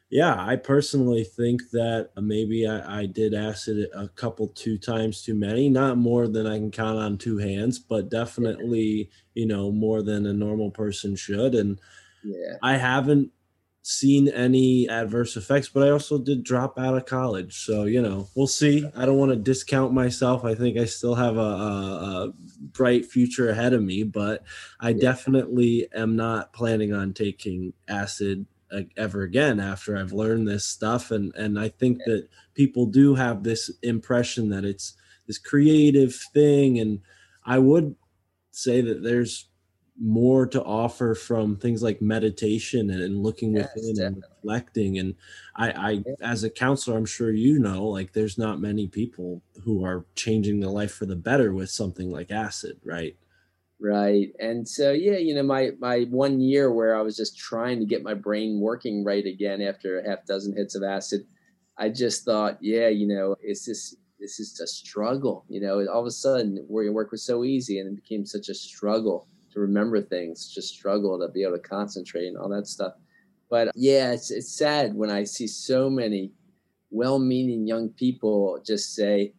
[0.08, 5.34] yeah, I personally think that maybe I, I, did acid a couple, two times too
[5.34, 10.02] many, not more than I can count on two hands, but definitely, you know, more
[10.02, 11.54] than a normal person should.
[11.54, 11.78] And
[12.24, 12.56] yeah.
[12.60, 13.30] I haven't
[13.82, 17.64] seen any adverse effects, but I also did drop out of college.
[17.64, 18.86] So, you know, we'll see.
[18.94, 20.44] I don't want to discount myself.
[20.44, 24.44] I think I still have a, a, a bright future ahead of me, but
[24.80, 25.00] I yeah.
[25.00, 28.46] definitely am not planning on taking acid
[28.96, 31.10] ever again after I've learned this stuff.
[31.10, 34.94] And, and I think that people do have this impression that it's
[35.26, 36.78] this creative thing.
[36.78, 37.00] And
[37.44, 37.96] I would
[38.50, 39.49] say that there's
[39.98, 44.06] more to offer from things like meditation and, and looking yes, within definitely.
[44.06, 44.98] and reflecting.
[44.98, 45.14] And
[45.56, 49.84] I, I as a counselor i'm sure you know like there's not many people who
[49.84, 53.16] are changing their life for the better with something like acid right?
[53.82, 54.28] Right.
[54.38, 57.86] And so yeah you know my my one year where i was just trying to
[57.86, 61.26] get my brain working right again after a half dozen hits of acid
[61.80, 65.46] I just thought, yeah, you know, it's just this is a struggle.
[65.48, 68.26] You know, all of a sudden where your work was so easy and it became
[68.26, 72.48] such a struggle to remember things, just struggle to be able to concentrate and all
[72.48, 72.94] that stuff.
[73.48, 76.32] But yeah, it's it's sad when I see so many
[76.90, 79.32] well-meaning young people just say,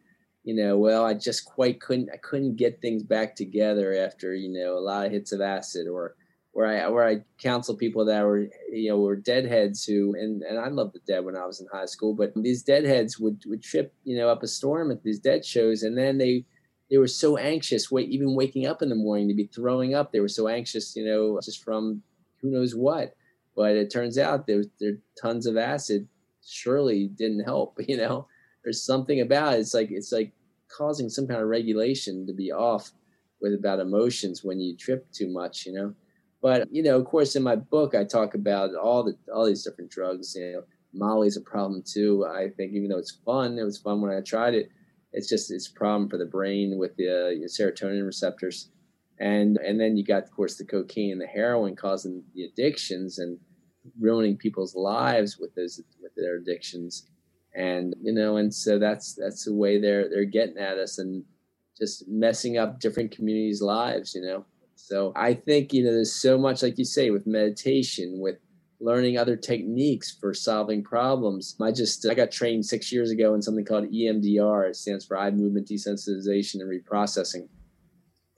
[0.44, 4.52] you know, well, I just quite couldn't I couldn't get things back together after, you
[4.52, 6.14] know, a lot of hits of acid or
[6.52, 10.58] where I where I counsel people that were you know were deadheads who and and
[10.58, 13.62] I loved the dead when I was in high school, but these deadheads would would
[13.62, 16.44] trip you know up a storm at these dead shows, and then they
[16.92, 20.12] they were so anxious, wait, even waking up in the morning to be throwing up.
[20.12, 22.02] They were so anxious, you know, just from
[22.40, 23.14] who knows what.
[23.56, 26.06] But it turns out there there tons of acid
[26.46, 27.78] surely didn't help.
[27.88, 28.28] You know,
[28.62, 29.60] there's something about it.
[29.60, 30.32] It's like it's like
[30.68, 32.92] causing some kind of regulation to be off
[33.40, 35.66] with about emotions when you trip too much.
[35.66, 35.94] You know
[36.42, 39.62] but you know, of course, in my book, I talk about all the all these
[39.62, 40.34] different drugs.
[40.34, 40.62] You know,
[40.92, 42.26] Molly's a problem too.
[42.26, 44.68] I think even though it's fun, it was fun when I tried it.
[45.12, 48.70] It's just it's a problem for the brain with the uh, serotonin receptors,
[49.18, 53.18] and and then you got, of course, the cocaine and the heroin causing the addictions
[53.18, 53.38] and
[54.00, 57.08] ruining people's lives with those with their addictions,
[57.54, 61.24] and you know, and so that's that's the way they're they're getting at us and
[61.78, 64.14] just messing up different communities' lives.
[64.14, 64.44] You know.
[64.74, 68.38] So I think, you know, there's so much, like you say, with meditation, with
[68.82, 71.56] learning other techniques for solving problems.
[71.60, 74.68] I just, I got trained six years ago in something called EMDR.
[74.68, 77.48] It stands for eye movement desensitization and reprocessing.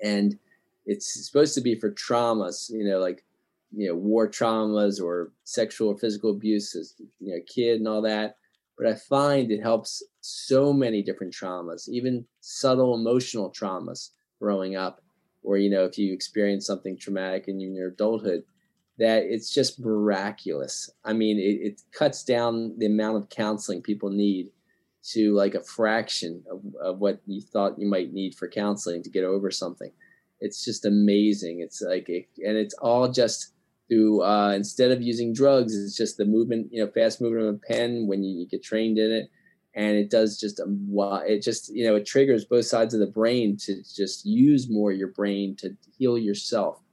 [0.03, 0.39] And
[0.85, 3.25] it's supposed to be for traumas, you know, like,
[3.73, 8.03] you know, war traumas or sexual or physical abuse as, you know, kid and all
[8.03, 8.37] that.
[8.77, 15.01] But I find it helps so many different traumas, even subtle emotional traumas growing up
[15.45, 18.43] or you know if you experience something traumatic in your adulthood
[18.99, 20.91] that it's just miraculous.
[21.05, 24.51] I mean it, it, cuts down the amount of counseling people need
[25.13, 29.11] to like a fraction of, of what you thought you might need for counseling to
[29.11, 29.91] get over something.
[30.41, 31.61] It's just amazing.
[31.61, 33.53] It's like and it's all just
[33.89, 37.55] through uh, instead of using drugs it's just the movement you know fast movement of
[37.57, 39.31] a pen when you, you get trained in it.
[39.77, 40.89] And it does just um,
[41.27, 44.93] it just you know it triggers both sides of the brain to just use more
[44.93, 46.84] your brain to heal yourself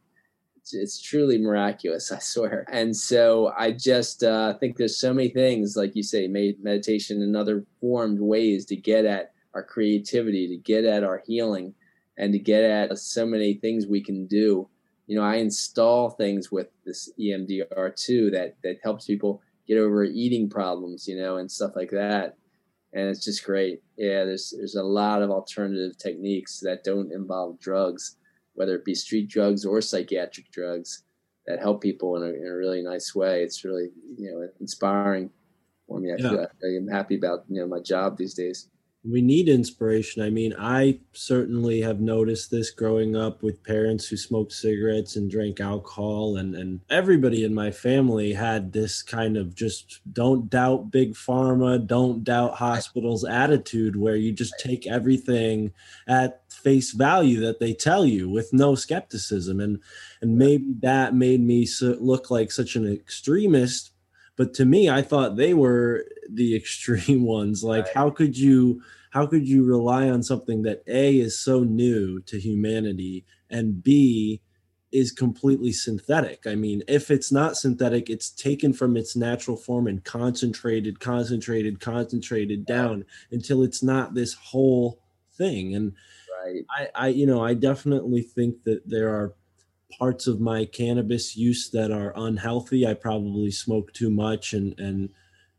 [0.73, 2.65] it's, truly miraculous i swear.
[2.71, 7.35] And so i just uh, think there's so many things like you say meditation and
[7.35, 11.73] other formed ways to get at our creativity to get at our healing
[12.17, 14.67] and to get at so many things we can do.
[15.07, 20.03] You know i install things with this emdr too that that helps people get over
[20.05, 22.37] eating problems you know and stuff like that.
[22.93, 23.81] And it's just great.
[23.97, 28.17] Yeah, there's there's a lot of alternative techniques that don't involve drugs,
[28.53, 31.03] whether it be street drugs or psychiatric drugs,
[31.47, 33.43] that help people in a, in a really nice way.
[33.43, 35.29] It's really you know inspiring
[35.87, 36.11] for me.
[36.11, 36.29] I yeah.
[36.29, 36.47] feel
[36.77, 38.69] I'm happy about you know my job these days
[39.03, 40.21] we need inspiration.
[40.21, 45.29] I mean, I certainly have noticed this growing up with parents who smoked cigarettes and
[45.29, 50.91] drank alcohol, and, and everybody in my family had this kind of just don't doubt
[50.91, 55.73] big pharma, don't doubt hospitals attitude where you just take everything
[56.07, 59.59] at face value that they tell you with no skepticism.
[59.59, 59.79] And,
[60.21, 63.89] and maybe that made me so, look like such an extremist
[64.37, 67.63] but to me i thought they were the extreme ones.
[67.63, 67.95] Like right.
[67.95, 68.81] how could you
[69.11, 74.41] how could you rely on something that a is so new to humanity and b
[74.91, 76.47] is completely synthetic?
[76.47, 81.79] I mean if it's not synthetic it's taken from its natural form and concentrated concentrated
[81.79, 84.99] concentrated down until it's not this whole
[85.33, 85.75] thing.
[85.75, 85.93] And
[86.45, 86.65] right.
[86.95, 89.35] I, I you know i definitely think that there are
[89.91, 92.87] parts of my cannabis use that are unhealthy.
[92.87, 95.09] I probably smoke too much and and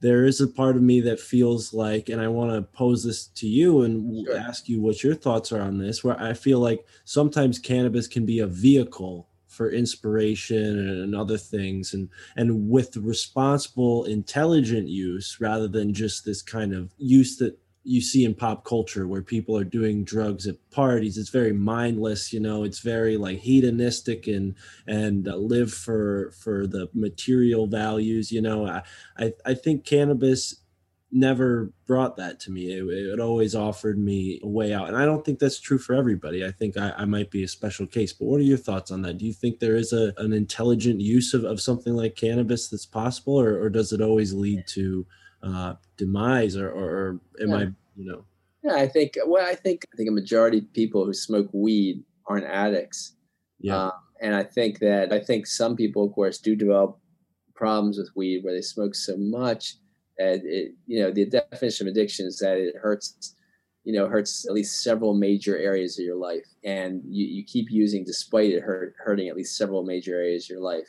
[0.01, 3.27] there is a part of me that feels like and I want to pose this
[3.27, 4.37] to you and sure.
[4.37, 8.27] ask you what your thoughts are on this where I feel like sometimes cannabis can
[8.27, 15.69] be a vehicle for inspiration and other things and and with responsible intelligent use rather
[15.69, 19.65] than just this kind of use that you see in pop culture where people are
[19.65, 24.55] doing drugs at parties it's very mindless you know it's very like hedonistic and
[24.87, 28.67] and uh, live for for the material values you know.
[28.67, 28.83] I,
[29.19, 30.57] I i think cannabis
[31.15, 32.73] never brought that to me.
[32.73, 35.95] It, it always offered me a way out and i don't think that's true for
[35.95, 36.45] everybody.
[36.45, 39.03] I think I, I might be a special case but what are your thoughts on
[39.03, 39.19] that?
[39.19, 42.87] Do you think there is a an intelligent use of, of something like cannabis that's
[42.87, 45.07] possible or, or does it always lead to
[45.43, 47.57] uh, demise or, or, or am yeah.
[47.57, 47.61] I,
[47.97, 48.25] you know?
[48.63, 52.05] Yeah, I think, well, I think, I think a majority of people who smoke weed
[52.27, 53.17] aren't addicts.
[53.59, 53.87] Yeah.
[53.87, 56.99] Um, and I think that, I think some people, of course, do develop
[57.55, 59.75] problems with weed where they smoke so much
[60.19, 63.35] And it, you know, the definition of addiction is that it hurts,
[63.85, 67.67] you know, hurts at least several major areas of your life, and you, you keep
[67.71, 70.89] using despite it hurt, hurting at least several major areas of your life.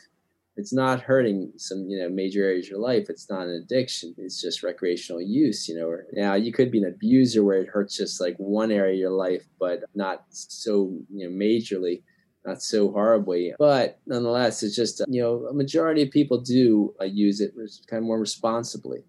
[0.56, 3.06] It's not hurting some, you know, major areas of your life.
[3.08, 4.14] It's not an addiction.
[4.18, 5.88] It's just recreational use, you know.
[5.88, 9.00] Or, now you could be an abuser where it hurts just like one area of
[9.00, 12.02] your life, but not so, you know, majorly
[12.44, 13.54] not so horribly.
[13.58, 17.54] But nonetheless, it's just, you know, a majority of people do uh, use it
[17.88, 19.00] kind of more responsibly,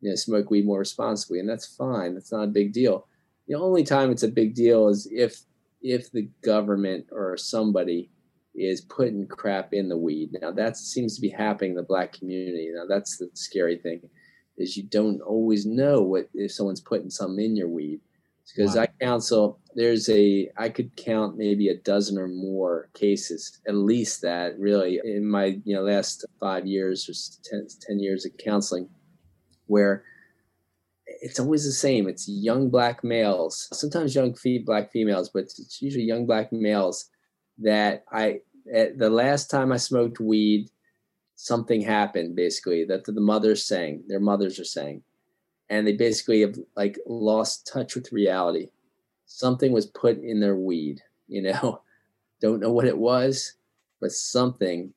[0.00, 1.40] you know, smoke weed more responsibly.
[1.40, 2.14] And that's fine.
[2.14, 3.06] That's not a big deal.
[3.48, 5.40] The only time it's a big deal is if,
[5.82, 8.10] if the government or somebody
[8.56, 10.30] is putting crap in the weed.
[10.40, 12.70] Now that seems to be happening in the black community.
[12.74, 14.08] Now that's the scary thing
[14.56, 18.00] is you don't always know what if someone's putting something in your weed
[18.54, 18.82] because Wow.
[18.82, 24.22] I counsel there's a I could count maybe a dozen or more cases at least
[24.22, 27.14] that really in my you know last five years or
[27.50, 28.88] 10, 10 years of counseling
[29.66, 30.04] where
[31.06, 35.82] it's always the same it's young black males sometimes young fe- black females but it's
[35.82, 37.10] usually young black males
[37.58, 40.68] that I the last time I smoked weed
[41.36, 45.02] something happened basically that the mothers saying their mothers are saying
[45.68, 48.68] and they basically have like lost touch with reality.
[49.26, 51.82] Something was put in their weed, you know.
[52.40, 53.54] Don't know what it was,
[54.00, 54.92] but something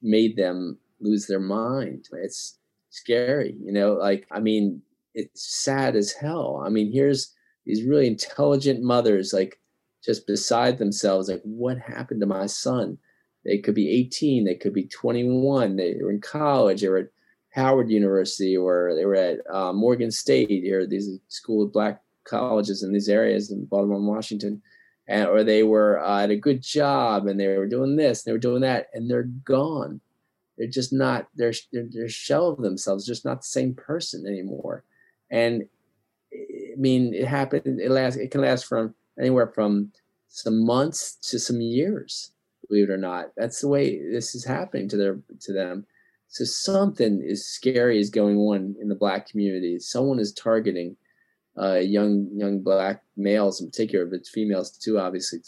[0.00, 2.08] made them lose their mind.
[2.12, 3.92] It's scary, you know.
[3.92, 4.82] Like I mean,
[5.14, 6.62] it's sad as hell.
[6.64, 7.34] I mean, here's
[7.66, 9.60] these really intelligent mothers, like
[10.04, 12.98] just beside themselves, like what happened to my son?
[13.44, 17.08] They could be 18, they could be 21, they were in college, they were at
[17.50, 22.82] Howard University or they were at uh, Morgan State or these school of black colleges
[22.82, 24.62] in these areas in Baltimore and Washington,
[25.08, 28.32] and or they were uh, at a good job and they were doing this, they
[28.32, 30.00] were doing that, and they're gone.
[30.56, 31.28] They're just not.
[31.34, 33.06] They're they're, they're shell of themselves.
[33.06, 34.84] Just not the same person anymore.
[35.30, 35.64] And
[36.32, 37.80] I mean, it happened.
[37.80, 38.18] It lasts.
[38.18, 39.92] It can last from anywhere from
[40.28, 42.32] some months to some years.
[42.68, 45.86] Believe it or not, that's the way this is happening to their to them.
[46.28, 49.78] So something is scary is going on in the black community.
[49.78, 50.96] Someone is targeting
[51.60, 55.40] uh, young young black males in particular, but females too, obviously.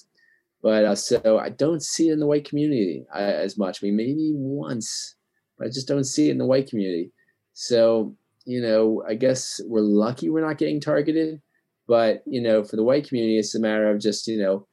[0.62, 3.82] But uh, so I don't see it in the white community uh, as much.
[3.82, 5.14] I mean, maybe once,
[5.56, 7.10] but I just don't see it in the white community.
[7.54, 11.40] So you know, I guess we're lucky we're not getting targeted.
[11.86, 14.66] But you know, for the white community, it's a matter of just you know,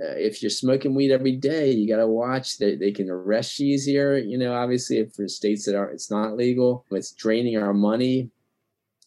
[0.00, 3.58] uh, if you're smoking weed every day, you got to watch that they can arrest
[3.58, 4.16] you easier.
[4.16, 8.30] You know, obviously, for states that are it's not legal, it's draining our money.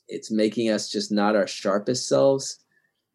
[0.07, 2.59] It's making us just not our sharpest selves.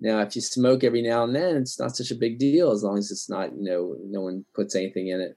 [0.00, 2.82] Now, if you smoke every now and then, it's not such a big deal as
[2.82, 5.36] long as it's not, you know, no one puts anything in it.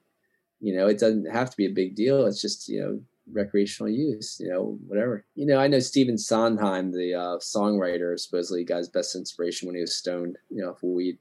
[0.60, 2.26] You know, it doesn't have to be a big deal.
[2.26, 3.02] It's just, you know,
[3.32, 5.26] recreational use, you know, whatever.
[5.36, 9.76] You know, I know Stephen Sondheim, the uh, songwriter, supposedly got his best inspiration when
[9.76, 11.18] he was stoned, you know, for weed.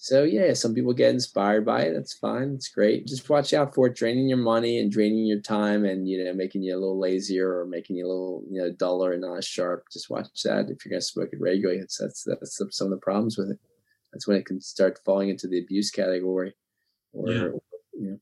[0.00, 1.92] So yeah, some people get inspired by it.
[1.92, 2.52] That's fine.
[2.54, 3.08] It's great.
[3.08, 6.32] Just watch out for it draining your money and draining your time and you know
[6.32, 9.38] making you a little lazier or making you a little you know duller and not
[9.38, 9.86] as sharp.
[9.92, 11.80] Just watch that if you're gonna smoke it regularly.
[11.80, 13.58] It's, that's that's some of the problems with it.
[14.12, 16.54] That's when it can start falling into the abuse category.
[17.12, 17.48] Or Yeah.
[17.94, 18.18] you know,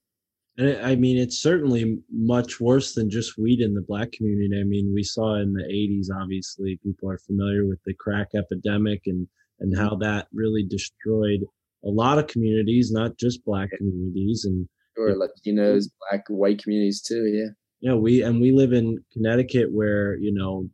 [0.59, 4.59] And it- I mean, it's certainly much worse than just weed in the black community.
[4.59, 9.03] I mean, we saw in the 80s, obviously, people are familiar with the crack epidemic
[9.07, 9.29] and,
[9.61, 11.41] and how that really destroyed
[11.85, 14.45] a lot of communities, not just black communities.
[14.47, 17.27] And, or Latinos, black, white communities too.
[17.27, 17.49] Yeah.
[17.81, 20.69] you know, we, and we live in Connecticut where, you know,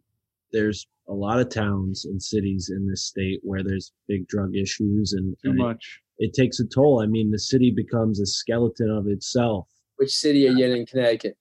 [0.52, 5.12] there's a lot of towns and cities in this state where there's big drug issues
[5.14, 6.00] and, Too and it- much.
[6.18, 7.00] it takes a toll.
[7.02, 9.66] I mean, the city becomes a skeleton of itself.
[9.96, 11.36] Which city are you in in Connecticut?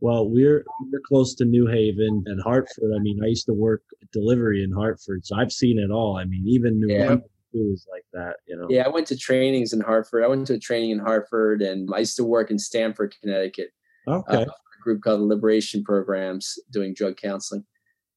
[0.00, 2.92] Well, we're we're close to New Haven and Hartford.
[2.94, 3.82] I mean, I used to work
[4.12, 6.16] delivery in Hartford, so I've seen it all.
[6.16, 7.08] I mean, even New Yeah.
[7.08, 8.66] London too is like that, you know.
[8.68, 10.22] Yeah, I went to trainings in Hartford.
[10.22, 13.70] I went to a training in Hartford, and I used to work in Stamford, Connecticut.
[14.08, 14.36] Okay.
[14.36, 17.64] uh, a group called Liberation Programs doing drug counseling.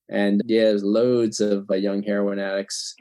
[0.10, 2.96] And yeah, there's loads of uh, young heroin addicts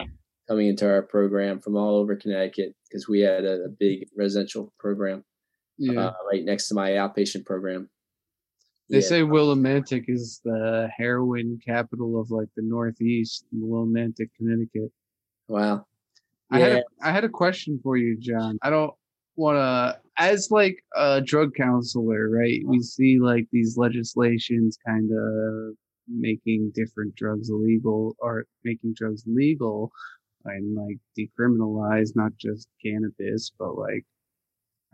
[0.47, 4.72] coming into our program from all over Connecticut because we had a, a big residential
[4.78, 5.24] program
[5.79, 6.07] Yeah.
[6.09, 7.89] uh, right next to my outpatient program.
[8.91, 9.03] They Yeah.
[9.03, 14.91] say Willimantic is the heroin capital of like the Northeast, Willimantic, Connecticut.
[15.49, 15.87] Wow.
[16.51, 16.79] I had Yeah.
[16.79, 18.59] a, I had a question for you, John.
[18.62, 18.95] I don't
[19.37, 22.61] want to, as like a drug counselor, right?
[22.66, 25.76] We see like these legislations kind of
[26.09, 29.93] making different drugs illegal or making drugs legal
[30.47, 34.05] and like decriminalize not just cannabis, but like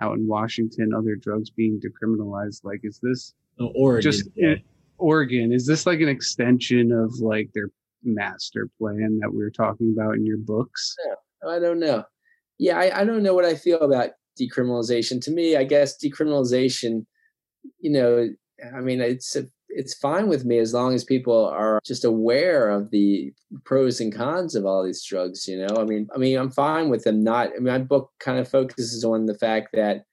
[0.00, 2.64] out in Washington, other drugs being decriminalized.
[2.64, 4.02] Like, is this Oh, Oregon.
[4.10, 4.54] just yeah.
[4.98, 7.68] Oregon, is this like an extension of like their
[8.02, 10.96] master plan that we were talking about in your books?
[11.48, 12.04] I don't know.
[12.58, 15.20] Yeah, I, I don't know what I feel about decriminalization.
[15.22, 17.06] To me, I guess decriminalization,
[17.78, 18.28] you know,
[18.76, 19.46] I mean, it's a,
[19.76, 23.32] it's fine with me as long as people are just aware of the
[23.64, 25.46] pros and cons of all these drugs.
[25.48, 27.48] You know, I mean, I mean, I'm fine with them not.
[27.48, 30.04] I mean, my book kind of focuses on the fact that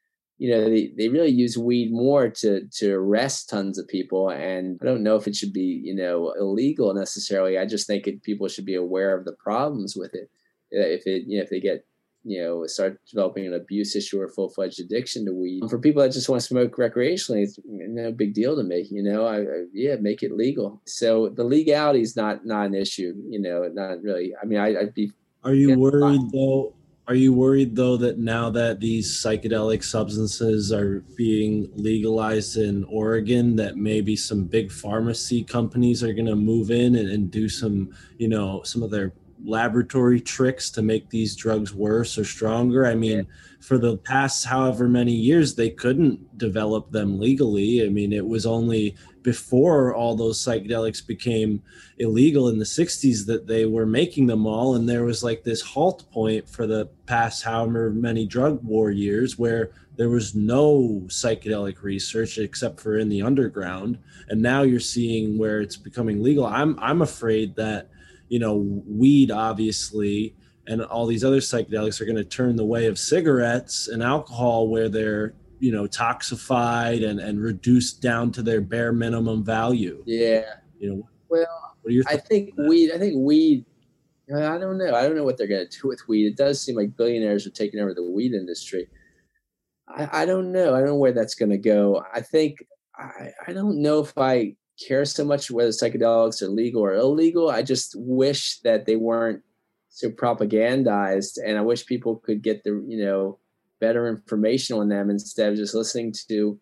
[0.42, 4.80] you know they, they really use weed more to to arrest tons of people and
[4.82, 8.24] i don't know if it should be you know illegal necessarily i just think it,
[8.24, 10.32] people should be aware of the problems with it
[10.72, 11.86] if it you know if they get
[12.24, 16.12] you know start developing an abuse issue or full-fledged addiction to weed for people that
[16.12, 19.66] just want to smoke recreationally it's no big deal to me you know I, I
[19.74, 24.02] yeah make it legal so the legality is not not an issue you know not
[24.04, 25.12] really i mean I, i'd be
[25.44, 26.76] Are you worried though?
[27.08, 33.56] Are you worried though that now that these psychedelic substances are being legalized in Oregon,
[33.58, 37.90] that maybe some big pharmacy companies are going to move in and, and do some,
[38.18, 39.12] you know, some of their
[39.44, 42.86] laboratory tricks to make these drugs worse or stronger?
[42.86, 43.28] I mean,
[43.60, 47.86] for the past however many years, they couldn't develop them legally.
[47.86, 51.62] I mean, it was only before all those psychedelics became
[52.00, 55.62] illegal in the 60s that they were making them all and there was like this
[55.62, 61.84] halt point for the past however many drug war years where there was no psychedelic
[61.84, 66.78] research except for in the underground and now you're seeing where it's becoming legal i'm
[66.80, 67.91] i'm afraid that
[68.32, 68.56] you know
[68.88, 70.36] weed obviously
[70.68, 74.70] and all these other psychedelics are going to turn the way of cigarettes and alcohol
[74.70, 80.56] where they're you know toxified and and reduced down to their bare minimum value yeah
[80.80, 82.92] you know well what are your I think weed.
[82.92, 83.66] I think weed.
[84.34, 84.96] I don't know.
[84.96, 86.28] I don't know what they're going to do with weed.
[86.28, 88.88] It does seem like billionaires are taking over the weed industry.
[89.90, 90.74] I, I don't know.
[90.74, 92.04] I don't know where that's going to go.
[92.14, 92.64] I think
[92.96, 94.56] I, I don't know if I
[94.88, 97.50] care so much whether psychedelics are legal or illegal.
[97.50, 99.44] I just wish that they weren't
[99.90, 103.40] so propagandized, and I wish people could get the you know
[103.80, 106.60] better information on them instead of just listening to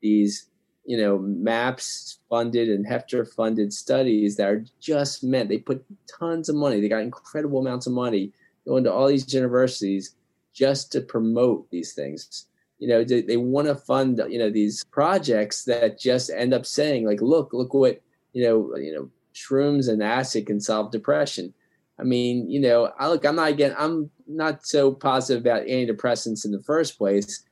[0.00, 0.50] these
[0.84, 6.48] you know maps funded and hefter funded studies that are just meant they put tons
[6.48, 8.32] of money they got incredible amounts of money
[8.66, 10.14] going to all these universities
[10.54, 12.46] just to promote these things
[12.80, 16.66] you know they, they want to fund you know these projects that just end up
[16.66, 18.02] saying like look look what
[18.32, 21.54] you know you know shrooms and acid can solve depression
[22.00, 26.44] i mean you know i look i'm not again i'm not so positive about antidepressants
[26.44, 27.44] in the first place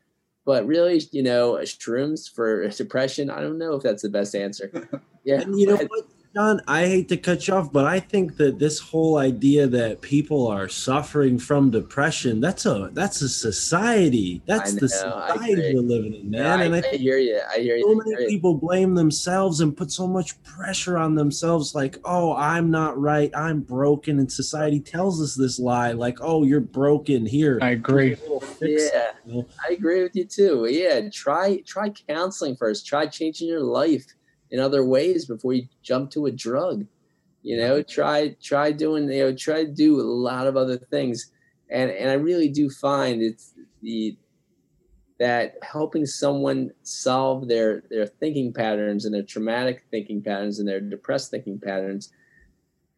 [0.49, 4.73] but really, you know, shrooms for depression, I don't know if that's the best answer.
[5.25, 5.43] Yeah.
[5.43, 6.61] And you know but- what, John?
[6.69, 10.47] I hate to cut you off, but I think that this whole idea that people
[10.47, 14.43] are suffering from depression—that's a that's a society.
[14.47, 16.61] That's the know, I society we're living in, man.
[16.61, 17.41] Yeah, and I I think hear you.
[17.51, 17.83] I hear you.
[17.83, 22.35] so I many people blame themselves and put so much pressure on themselves, like, "Oh,
[22.35, 23.31] I'm not right.
[23.35, 27.25] I'm broken," and society tells us this lie, like, "Oh, you're broken.
[27.25, 28.09] Here, I agree.
[28.09, 29.47] here's a little fix." Yeah, you know?
[29.67, 30.67] I agree with you too.
[30.71, 32.87] Yeah, try try counseling first.
[32.87, 34.15] Try changing your life
[34.51, 36.87] in other ways before you jump to a drug.
[37.43, 41.31] You know, try try doing you know try to do a lot of other things,
[41.71, 44.17] and and I really do find it's the
[45.19, 50.81] that helping someone solve their their thinking patterns and their traumatic thinking patterns and their
[50.81, 52.13] depressed thinking patterns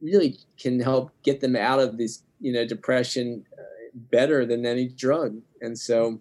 [0.00, 3.62] really can help get them out of this you know depression uh,
[3.94, 5.40] better than any drug.
[5.60, 6.20] And so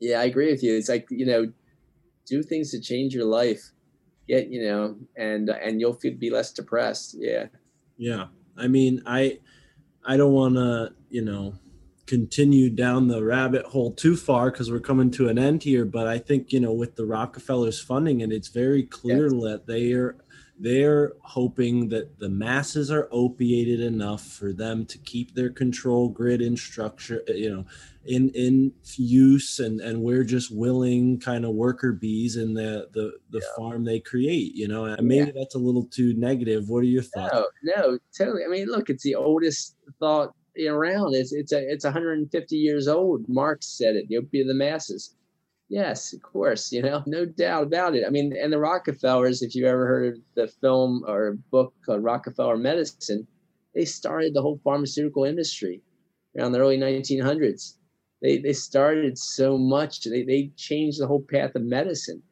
[0.00, 0.76] yeah i agree with you.
[0.76, 1.52] It's like you know
[2.26, 3.72] do things to change your life
[4.28, 7.16] get you know and and you'll feel, be less depressed.
[7.18, 7.46] Yeah.
[7.96, 8.26] Yeah.
[8.56, 9.38] I mean, I
[10.04, 11.54] I don't want to, you know,
[12.06, 16.06] continue down the rabbit hole too far because we're coming to an end here, but
[16.06, 20.16] I think, you know, with the Rockefellers funding and it's very clear that they are
[20.58, 26.40] they're hoping that the masses are opiated enough for them to keep their control grid
[26.40, 27.64] in structure, you know,
[28.06, 33.12] in in use and and we're just willing kind of worker bees in the the
[33.30, 34.84] the farm they create, you know.
[34.84, 36.68] And maybe that's a little too negative.
[36.68, 37.34] What are your thoughts?
[37.62, 38.44] no no totally.
[38.44, 40.34] I mean look it's the oldest thought
[40.68, 41.14] around.
[41.14, 43.28] It's it's a it's 150 years old.
[43.28, 45.14] Marx said it the opiate of the masses.
[45.68, 48.04] Yes of course you know no doubt about it.
[48.06, 52.02] I mean and the rockefellers if you've ever heard of the film or book called
[52.02, 53.26] rockefeller medicine
[53.74, 55.82] they started the whole pharmaceutical industry
[56.36, 57.74] around the early 1900s
[58.22, 60.02] they they started so much.
[60.04, 62.22] They, they changed the whole path of medicine.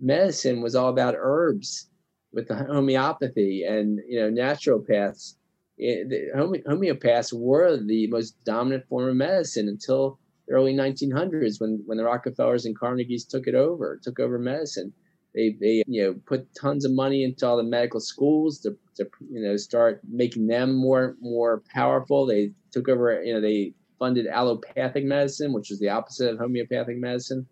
[0.00, 1.88] Medicine was all about herbs
[2.32, 5.34] with the homeopathy and you know naturopaths.
[5.78, 11.60] It, the home, homeopaths were the most dominant form of medicine until the early 1900s
[11.60, 14.92] when when the rockefellers and carnegies took it over took over medicine.
[15.34, 19.08] They they you know put tons of money into all the medical schools to, to
[19.30, 22.26] you know start making them more more powerful.
[22.26, 26.98] They took over you know they funded allopathic medicine, which is the opposite of homeopathic
[26.98, 27.46] medicine.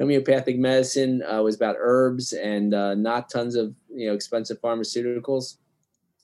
[0.00, 5.58] Homeopathic medicine uh, was about herbs and uh, not tons of you know expensive pharmaceuticals,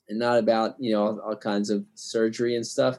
[0.09, 2.97] and not about you know all, all kinds of surgery and stuff.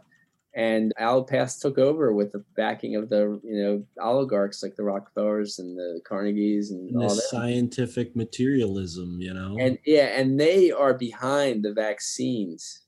[0.54, 5.58] And allopaths took over with the backing of the you know oligarchs like the Rockefellers
[5.58, 7.24] and the Carnegies and, And all that.
[7.24, 9.58] scientific materialism, you know.
[9.60, 12.84] And yeah, and they are behind the vaccines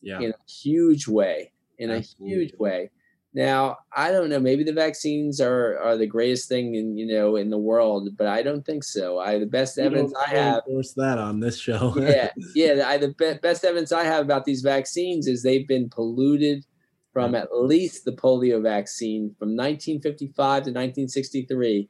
[0.00, 0.20] yeah.
[0.20, 1.50] in a huge way.
[1.80, 2.32] In Absolutely.
[2.32, 2.90] a huge way.
[3.32, 4.40] Now, I don't know.
[4.40, 8.26] Maybe the vaccines are are the greatest thing in you know in the world, but
[8.26, 9.20] I don't think so.
[9.20, 10.62] I the best We evidence I have.
[10.66, 11.94] endorse that on this show.
[12.00, 12.82] yeah, yeah.
[12.86, 16.64] I, the be- best evidence I have about these vaccines is they've been polluted
[17.12, 21.88] from at least the polio vaccine from 1955 to 1963.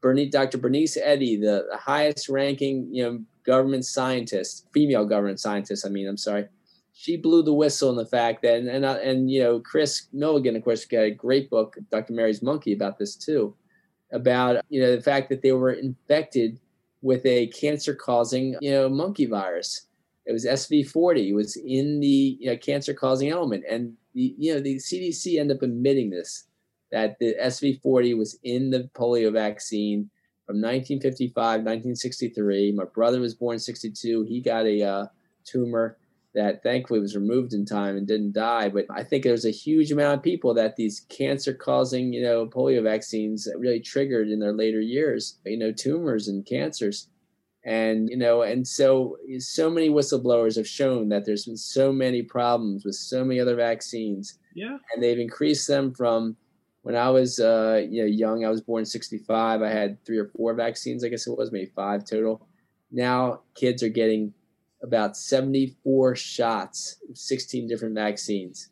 [0.00, 0.58] Bernice, Dr.
[0.58, 5.86] Bernice Eddy, the, the highest ranking you know government scientist, female government scientist.
[5.86, 6.48] I mean, I'm sorry.
[6.98, 10.08] She blew the whistle on the fact that, and and, uh, and you know, Kris
[10.14, 12.14] Millegan, of course, got a great book, Dr.
[12.14, 13.54] Mary's Monkey, about this too,
[14.12, 16.58] about you know the fact that they were infected
[17.02, 19.86] with a cancer-causing you know monkey virus.
[20.24, 21.28] It was SV40.
[21.28, 25.58] It was in the you know, cancer-causing element, and the you know the CDC ended
[25.58, 26.44] up admitting this
[26.92, 30.08] that the SV40 was in the polio vaccine
[30.46, 32.72] from 1955, 1963.
[32.72, 34.22] My brother was born 62.
[34.22, 35.06] He got a uh,
[35.44, 35.98] tumor
[36.36, 38.68] that thankfully was removed in time and didn't die.
[38.68, 42.46] But I think there's a huge amount of people that these cancer causing, you know,
[42.46, 47.08] polio vaccines really triggered in their later years, you know, tumors and cancers.
[47.64, 52.22] And, you know, and so so many whistleblowers have shown that there's been so many
[52.22, 54.76] problems with so many other vaccines yeah.
[54.92, 56.36] and they've increased them from
[56.82, 58.44] when I was uh, you know young.
[58.44, 59.60] I was born '65.
[59.60, 61.02] I had three or four vaccines.
[61.02, 62.46] I guess it was maybe five total.
[62.92, 64.32] Now kids are getting
[64.82, 68.70] about 74 shots, 16 different vaccines.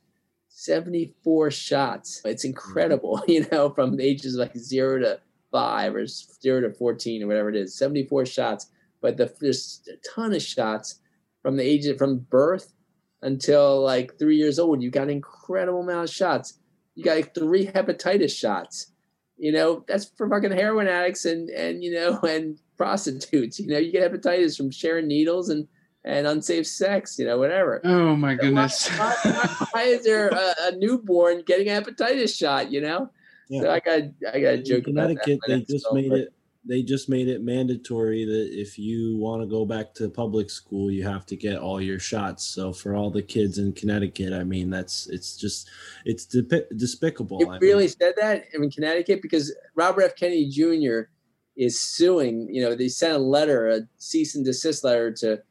[0.49, 2.23] 74 shots.
[2.25, 7.27] It's incredible, you know, from ages like zero to five or zero to 14 or
[7.27, 7.77] whatever it is.
[7.77, 8.67] 74 shots.
[9.01, 11.01] But the, there's a ton of shots
[11.43, 12.73] from the age of from birth
[13.21, 14.83] until like three years old.
[14.83, 16.59] You got an incredible amount of shots.
[16.95, 18.93] You got like three hepatitis shots.
[19.37, 23.59] You know, that's for fucking heroin addicts and and you know and prostitutes.
[23.59, 25.67] You know, you get hepatitis from sharing needles and
[26.05, 27.19] and unsafe sex.
[27.19, 27.81] You know, whatever.
[27.85, 28.89] Oh my goodness.
[28.99, 32.71] Why, why, why is there a, a newborn getting a hepatitis shot?
[32.71, 33.11] You know,
[33.51, 34.03] so I got
[34.33, 35.23] I got a In joke about that.
[35.23, 36.33] Connecticut, they just all, made but- it.
[36.67, 40.91] They just made it mandatory that if you want to go back to public school,
[40.91, 42.43] you have to get all your shots.
[42.43, 45.69] So for all the kids in Connecticut, I mean, that's it's just
[46.07, 47.37] it's depi- despicable.
[47.41, 50.17] You I mean, really said that in Connecticut because Robert F.
[50.17, 51.11] Kennedy Jr.
[51.55, 52.49] is suing.
[52.51, 55.43] You know, they sent a letter, a cease and desist letter to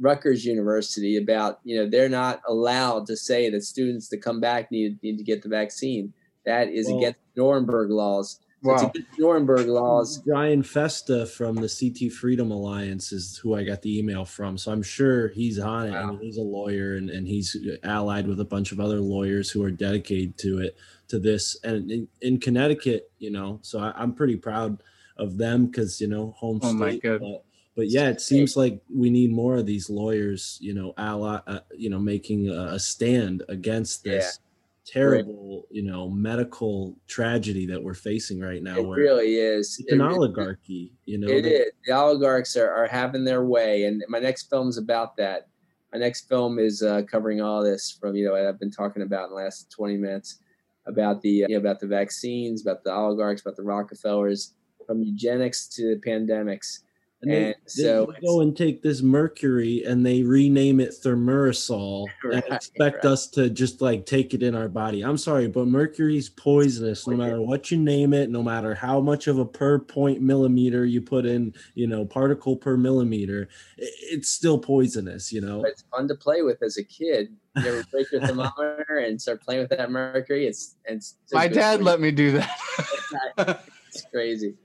[0.00, 4.70] Rutgers University about you know they're not allowed to say that students that come back
[4.70, 6.12] need need to get the vaccine.
[6.44, 8.40] That is Well- against Nuremberg laws.
[8.64, 8.74] So Wow.
[8.74, 10.18] It's against Nuremberg laws.
[10.24, 14.56] Brian Festa from the CT Freedom Alliance is who I got the email from.
[14.56, 15.94] So I'm sure he's on it.
[15.94, 19.50] I mean, he's a lawyer and, and he's allied with a bunch of other lawyers
[19.50, 20.76] who are dedicated to it,
[21.08, 21.56] to this.
[21.64, 24.80] And in, in Connecticut, you know, so I, I'm pretty proud
[25.16, 27.02] of them because, you know, home Oh my state.
[27.02, 27.20] God.
[27.20, 27.44] But,
[27.74, 31.60] but yeah, it seems like we need more of these lawyers, you know, ally, uh,
[31.76, 34.38] you know, making a, a stand against this
[34.84, 38.76] terrible, you know, medical tragedy that we're facing right now.
[38.76, 39.78] It where really is.
[39.80, 41.28] it's an It- it- oligarchy, you know.
[41.28, 41.72] It they- is.
[41.86, 45.48] The oligarchs are, are having their way, and my next film's about that.
[45.92, 49.02] My next film is uh, covering all this from you know what I've been talking
[49.02, 50.38] about in the last twenty minutes
[50.86, 54.54] about the uh, you know, about the vaccines, about the oligarchs, about the Rockefellers,
[54.86, 56.80] from eugenics to pandemics.
[57.22, 62.06] And they, And they so go and take this mercury and they rename it thimerosal
[62.24, 63.12] and expect right.
[63.12, 65.02] us to just like take it in our body.
[65.02, 69.28] I'm sorry, but mercury's poisonous no matter what you name it, no matter how much
[69.28, 74.58] of a per point millimeter you put in, you know, particle per millimeter, it's still
[74.58, 75.62] poisonous, you know.
[75.64, 77.32] It's fun to play with as a kid.
[77.56, 80.46] You ever break your thermometer and start playing with that mercury?
[80.46, 83.60] It's it's so My dad for let me do that.
[83.88, 84.56] It's crazy.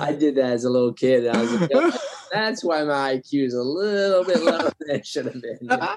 [0.00, 1.26] I did that as a little kid.
[1.26, 1.70] I was like,
[2.32, 5.58] that's why my IQ is a little bit lower than it should have been.
[5.60, 5.96] You know,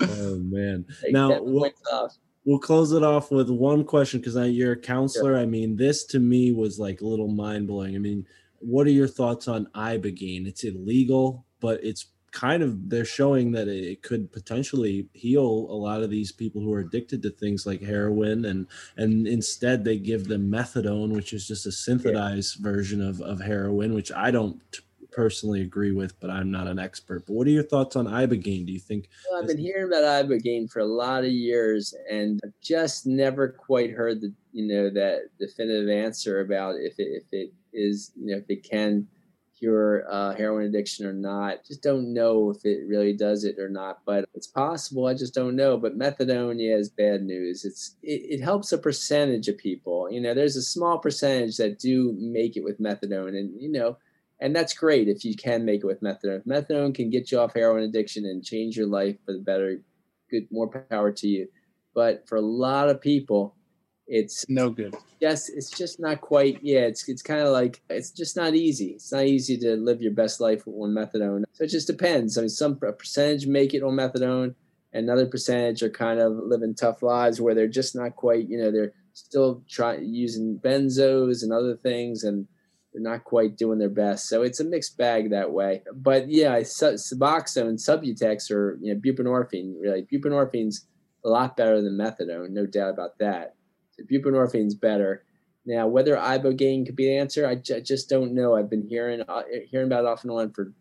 [0.00, 0.84] oh man.
[1.02, 2.16] take Now, 10 what- points off.
[2.46, 5.34] We'll close it off with one question because you're a counselor.
[5.34, 7.96] I mean, this to me was like a little mind blowing.
[7.96, 8.26] I mean,
[8.58, 10.46] what are your thoughts on ibogaine?
[10.46, 16.02] It's illegal, but it's kind of they're showing that it could potentially heal a lot
[16.02, 18.66] of these people who are addicted to things like heroin and
[18.96, 23.94] and instead they give them methadone which is just a synthesized version of, of heroin
[23.94, 24.60] which i don't
[25.14, 27.24] personally agree with, but I'm not an expert.
[27.26, 28.66] But what are your thoughts on ibogaine?
[28.66, 32.40] Do you think Well, I've been hearing about ibogaine for a lot of years, and
[32.44, 37.24] I've just never quite heard the you know that definitive answer about if it, if
[37.32, 39.06] it is you know if it can
[39.64, 41.64] cure uh, heroin addiction or not.
[41.64, 45.06] Just don't know if it really does it or not, but it's possible.
[45.06, 45.76] I just don't know.
[45.76, 47.64] But methadone, yeah, is bad news.
[47.64, 50.08] It's it, it helps a percentage of people.
[50.10, 53.96] You know, there's a small percentage that do make it with methadone, and you know
[54.40, 56.40] and that's great if you can make it with methadone.
[56.40, 59.80] If methadone can get you off heroin addiction and change your life for the better,
[60.30, 61.48] good, more power to you.
[61.94, 63.54] But for a lot of people,
[64.06, 64.94] it's No good.
[65.20, 66.58] yes, it's just not quite.
[66.62, 68.88] Yeah, it's it's kind of like it's just not easy.
[68.96, 71.44] It's not easy to live your best life with one methadone.
[71.52, 72.36] So it just depends.
[72.36, 74.54] I mean, some a percentage make it on methadone,
[74.92, 78.48] another percentage are kind of living tough lives where they're just not quite.
[78.48, 82.46] You know, they're still trying using benzos and other things and
[82.92, 84.28] they're not quite doing their best.
[84.28, 85.82] So it's a mixed bag that way.
[85.94, 89.74] But yeah, su- Suboxone, and Subutex, or you know, buprenorphine.
[89.80, 90.86] Really, buprenorphine's
[91.24, 93.54] a lot better than methadone, no doubt about that.
[93.96, 95.24] So is better.
[95.66, 98.54] Now, whether ibogaine could be the answer, I, just don't know.
[98.54, 100.72] I've been hearing uh, hearing about it off and on for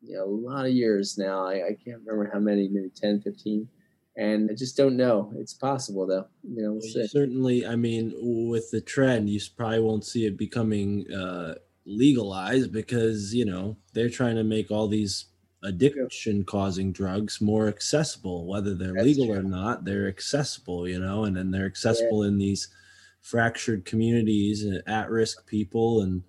[0.00, 1.46] you know a lot of years now.
[1.46, 3.68] I, I can't remember how many, maybe 10, 15.
[4.16, 5.32] And I just don't know.
[5.36, 6.26] It's possible though.
[6.42, 8.12] You know, we'll You certainly i mean
[8.48, 11.54] with the trend you probably won't see it becoming uh
[11.86, 15.26] legalized because you know they're trying to make all these
[15.62, 19.36] addiction causing drugs more accessible whether they're That's legal true.
[19.38, 22.68] or not they're accessible you know and then they're accessible in these
[23.20, 26.22] fractured communities and at-risk people and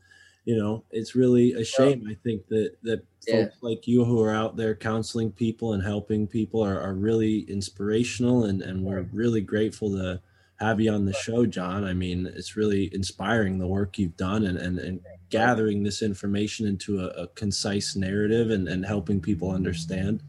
[0.43, 3.45] you know it's really a shame i think that that Yeah.
[3.45, 7.41] folks like you who are out there counseling people and helping people are, are really
[7.41, 10.19] inspirational and and we're really grateful to
[10.61, 14.45] have you on the show john i mean it's really inspiring the work you've done
[14.45, 19.51] and and, and gathering this information into a, a concise narrative and, and helping people
[19.51, 20.21] understand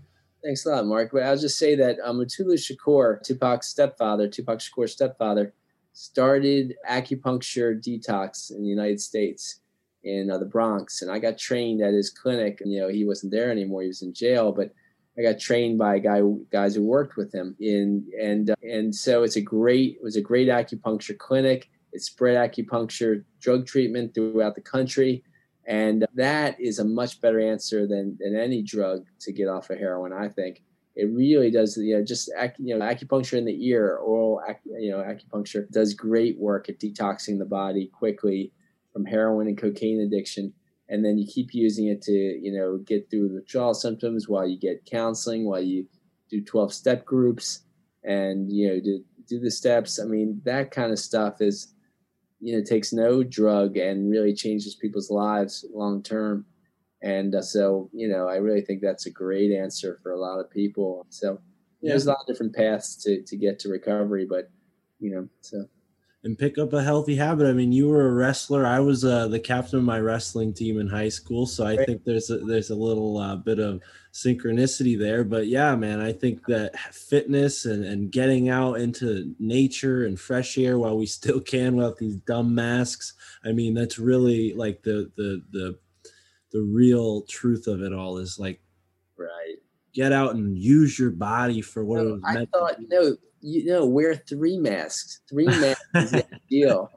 [0.43, 1.11] Thanks a lot, Mark.
[1.13, 5.55] But I'll just say that um, Mutulu Shakur, Tupac's stepfather, Tupac Shakur's stepfather,
[5.93, 9.61] started acupuncture detox in the United States
[10.03, 12.61] in uh, the Bronx, and I got trained at his clinic.
[12.61, 14.51] And, you know, he wasn't there anymore; he was in jail.
[14.51, 14.73] But
[15.19, 19.23] I got trained by guy, guys who worked with him, in and uh, and so
[19.25, 21.71] it's a great, it was a great acupuncture clinic.
[21.93, 25.23] It spread acupuncture drug treatment throughout the country.
[25.67, 29.79] And that is a much better answer than, than any drug to get off of
[29.79, 30.63] heroin, I think.
[30.97, 34.43] It really does, you know, just, you know, acupuncture in the ear, oral,
[34.79, 38.53] you know, acupuncture does great work at detoxing the body quickly
[38.93, 40.53] from heroin and cocaine addiction.
[40.89, 44.47] And then you keep using it to, you know, get through the withdrawal symptoms while
[44.47, 45.87] you get counseling, while you
[46.31, 47.61] do 12 step groups
[48.05, 49.99] and, you know, do, do the steps.
[49.99, 51.73] I mean, that kind of stuff is,
[52.43, 56.45] you know takes no drug and really changes people's lives long term.
[57.01, 60.41] And uh, so you know i really think that's a great answer for a lot
[60.41, 61.07] of people.
[61.09, 61.39] So know,
[61.83, 64.51] there's a lot of different paths to, to get to recovery but
[65.01, 65.65] you know so
[66.25, 67.49] and pick up a healthy habit.
[67.49, 68.65] I mean, you were a wrestler.
[68.65, 72.05] I was uh, the captain of my wrestling team in high school, so I think
[72.05, 75.25] there's a, there's a little uh, bit of synchronicity there.
[75.25, 80.57] But yeah, man, I think that fitness and, and getting out into nature and fresh
[80.59, 83.15] air while we still can without these dumb masks.
[83.45, 85.79] I mean, that's really like the the the
[86.53, 88.61] the real truth of it all is like
[89.17, 89.57] right
[89.93, 92.83] get out and use your body for what it no, was i meant thought to
[92.83, 92.89] do.
[92.91, 96.91] no you know wear three masks three masks is the ideal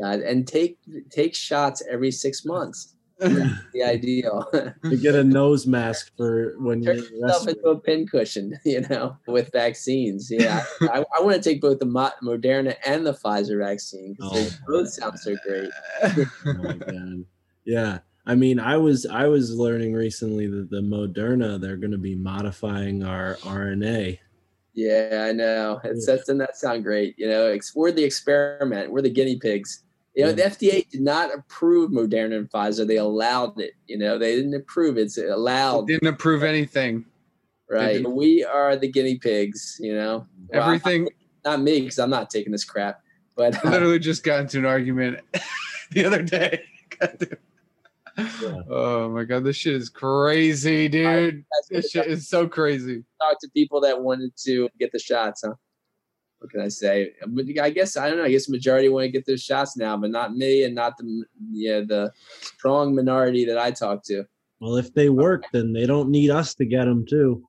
[0.00, 0.78] God, and take
[1.10, 6.96] take shots every six months the ideal to get a nose mask for when you're
[6.96, 10.28] yourself into a pincushion, you know, with vaccines.
[10.30, 14.32] Yeah, I, I, I want to take both the Moderna and the Pfizer vaccine because
[14.32, 15.70] they Oh, both sound so great.
[16.46, 17.24] Oh my god.
[17.64, 17.98] Yeah.
[18.26, 22.14] I mean, I was I was learning recently that the Moderna they're going to be
[22.14, 24.18] modifying our RNA.
[24.72, 25.80] Yeah, I know.
[25.84, 27.14] It's that doesn't that sound great?
[27.18, 28.90] You know, we're the experiment.
[28.90, 29.82] We're the guinea pigs.
[30.16, 32.86] You know, the FDA did not approve Moderna and Pfizer.
[32.86, 33.72] They allowed it.
[33.88, 35.02] You know, they didn't approve it.
[35.02, 37.04] It's allowed, Didn't approve anything.
[37.68, 38.06] right?
[38.08, 39.76] We are the guinea pigs.
[39.80, 41.08] You know, Well, I'm- Everything.
[41.44, 43.00] not me because I'm not taking this crap.
[43.36, 45.18] But I literally just got into an argument
[45.90, 46.62] the other day.
[48.70, 51.44] Oh my god, this shit is crazy, dude.
[51.50, 53.04] that's what This shit is so crazy.
[53.20, 55.54] talk to people that wanted to get the shots, huh?
[56.38, 57.12] What can I say?
[57.26, 58.24] But I guess I don't know.
[58.24, 60.96] I guess the majority want to get those shots now, but not me, and not
[60.98, 62.12] the yeah the
[62.42, 64.24] strong minority that I talk to.
[64.60, 67.42] Well, if they work, then they don't need us to get them too.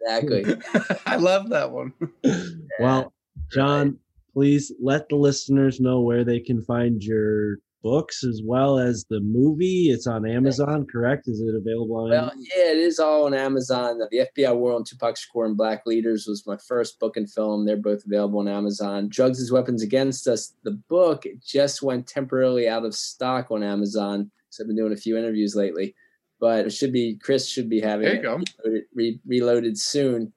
[0.00, 0.44] Exactly.
[1.06, 1.92] I love that one.
[2.80, 3.12] Well,
[3.52, 3.98] John,
[4.34, 7.56] please let the listeners know where they can find your
[7.86, 9.90] books as well as the movie.
[9.90, 11.28] It's on Amazon, correct?
[11.28, 12.44] Is it available on Well, Amazon?
[12.56, 14.00] yeah, it is all on Amazon.
[14.10, 17.64] The FBI War on Tupac Shakur and Black Leaders was my first book and film.
[17.64, 19.08] They're both available on Amazon.
[19.08, 24.32] Drugs as Weapons Against Us, the book just went temporarily out of stock on Amazon.
[24.50, 25.94] So I've been doing a few interviews lately,
[26.40, 28.40] but it should be Chris should be having There you it go.
[28.64, 30.32] reloaded, re- reloaded soon.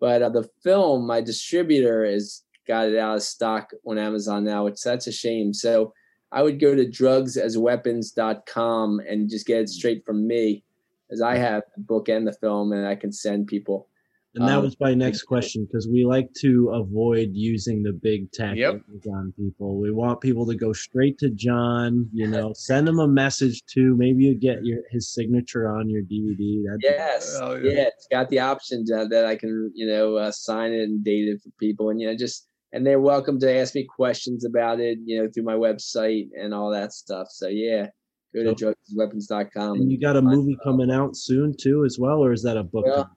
[0.00, 4.64] But uh, the film, my distributor has got it out of stock on Amazon now,
[4.64, 5.52] which that's a shame.
[5.52, 5.92] So
[6.34, 10.64] I would go to drugsasweapons.com and just get it straight from me,
[11.10, 13.88] as I have the book and the film, and I can send people.
[14.36, 18.32] And that um, was my next question because we like to avoid using the big
[18.32, 18.80] tech Yep.
[18.90, 19.78] Amazon people.
[19.78, 22.10] We want people to go straight to John.
[22.12, 23.94] You know, send him a message too.
[23.96, 26.64] Maybe you get your his signature on your DVD.
[26.66, 27.70] That'd be- Yes, Oh, yeah.
[27.70, 27.82] yeah.
[27.82, 31.28] it's got the option to, that I can, you know, uh, sign it and date
[31.28, 34.80] it for people, and you know, just and they're welcome to ask me questions about
[34.80, 37.28] it, you know, through my website and all that stuff.
[37.30, 37.86] So yeah,
[38.34, 39.80] go to So- drugsweapons.com.
[39.80, 40.58] And you got a movie it.
[40.64, 42.84] coming out soon too, as well, or is that a book?
[42.84, 43.16] Well,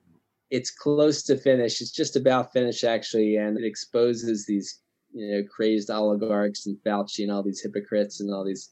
[0.52, 1.82] it's close to finish.
[1.82, 4.80] It's just about finished actually, and it exposes these
[5.12, 8.70] you know crazed oligarchs and Fauci and all these hypocrites and all these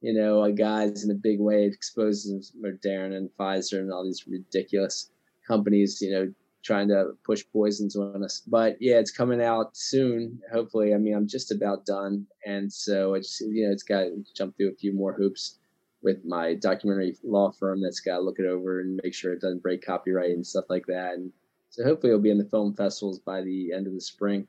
[0.00, 1.64] you know uh, guys in a big way.
[1.66, 5.10] It exposes Moderna and Pfizer and all these ridiculous
[5.46, 6.02] companies.
[6.02, 8.42] You know trying to push poisons on us.
[8.46, 10.40] But yeah, it's coming out soon.
[10.52, 14.24] Hopefully, I mean I'm just about done, and so it's you know it's got to
[14.36, 15.58] jump through a few more hoops
[16.02, 19.40] with my documentary law firm that's got to look it over and make sure it
[19.40, 21.14] doesn't break copyright and stuff like that.
[21.14, 21.32] And
[21.70, 24.46] so hopefully it'll be in the film festivals by the end of the spring.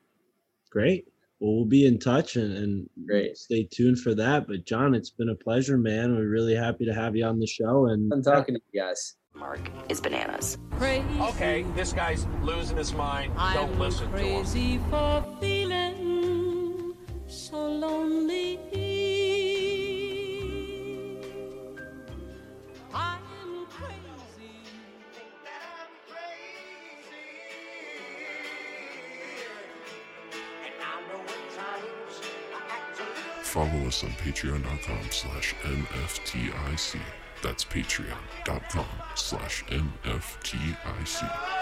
[0.70, 1.08] Great.
[1.40, 3.36] Well, we'll be in touch and, and Great.
[3.36, 4.46] stay tuned for that.
[4.46, 6.14] But John, it's been a pleasure, man.
[6.14, 7.86] We're really happy to have you on the show.
[7.86, 9.16] And I'm talking to you guys.
[9.38, 10.58] Mark is bananas.
[10.80, 13.34] Okay, this guy's losing his mind.
[13.54, 14.42] Don't I'm listen to him.
[14.42, 16.94] crazy for feeling
[17.26, 18.58] so lonely.
[22.94, 24.50] I am crazy.
[33.42, 37.00] Follow us on patreon.com slash MFTIC.
[37.42, 41.55] That's patreon.com slash MFTIC.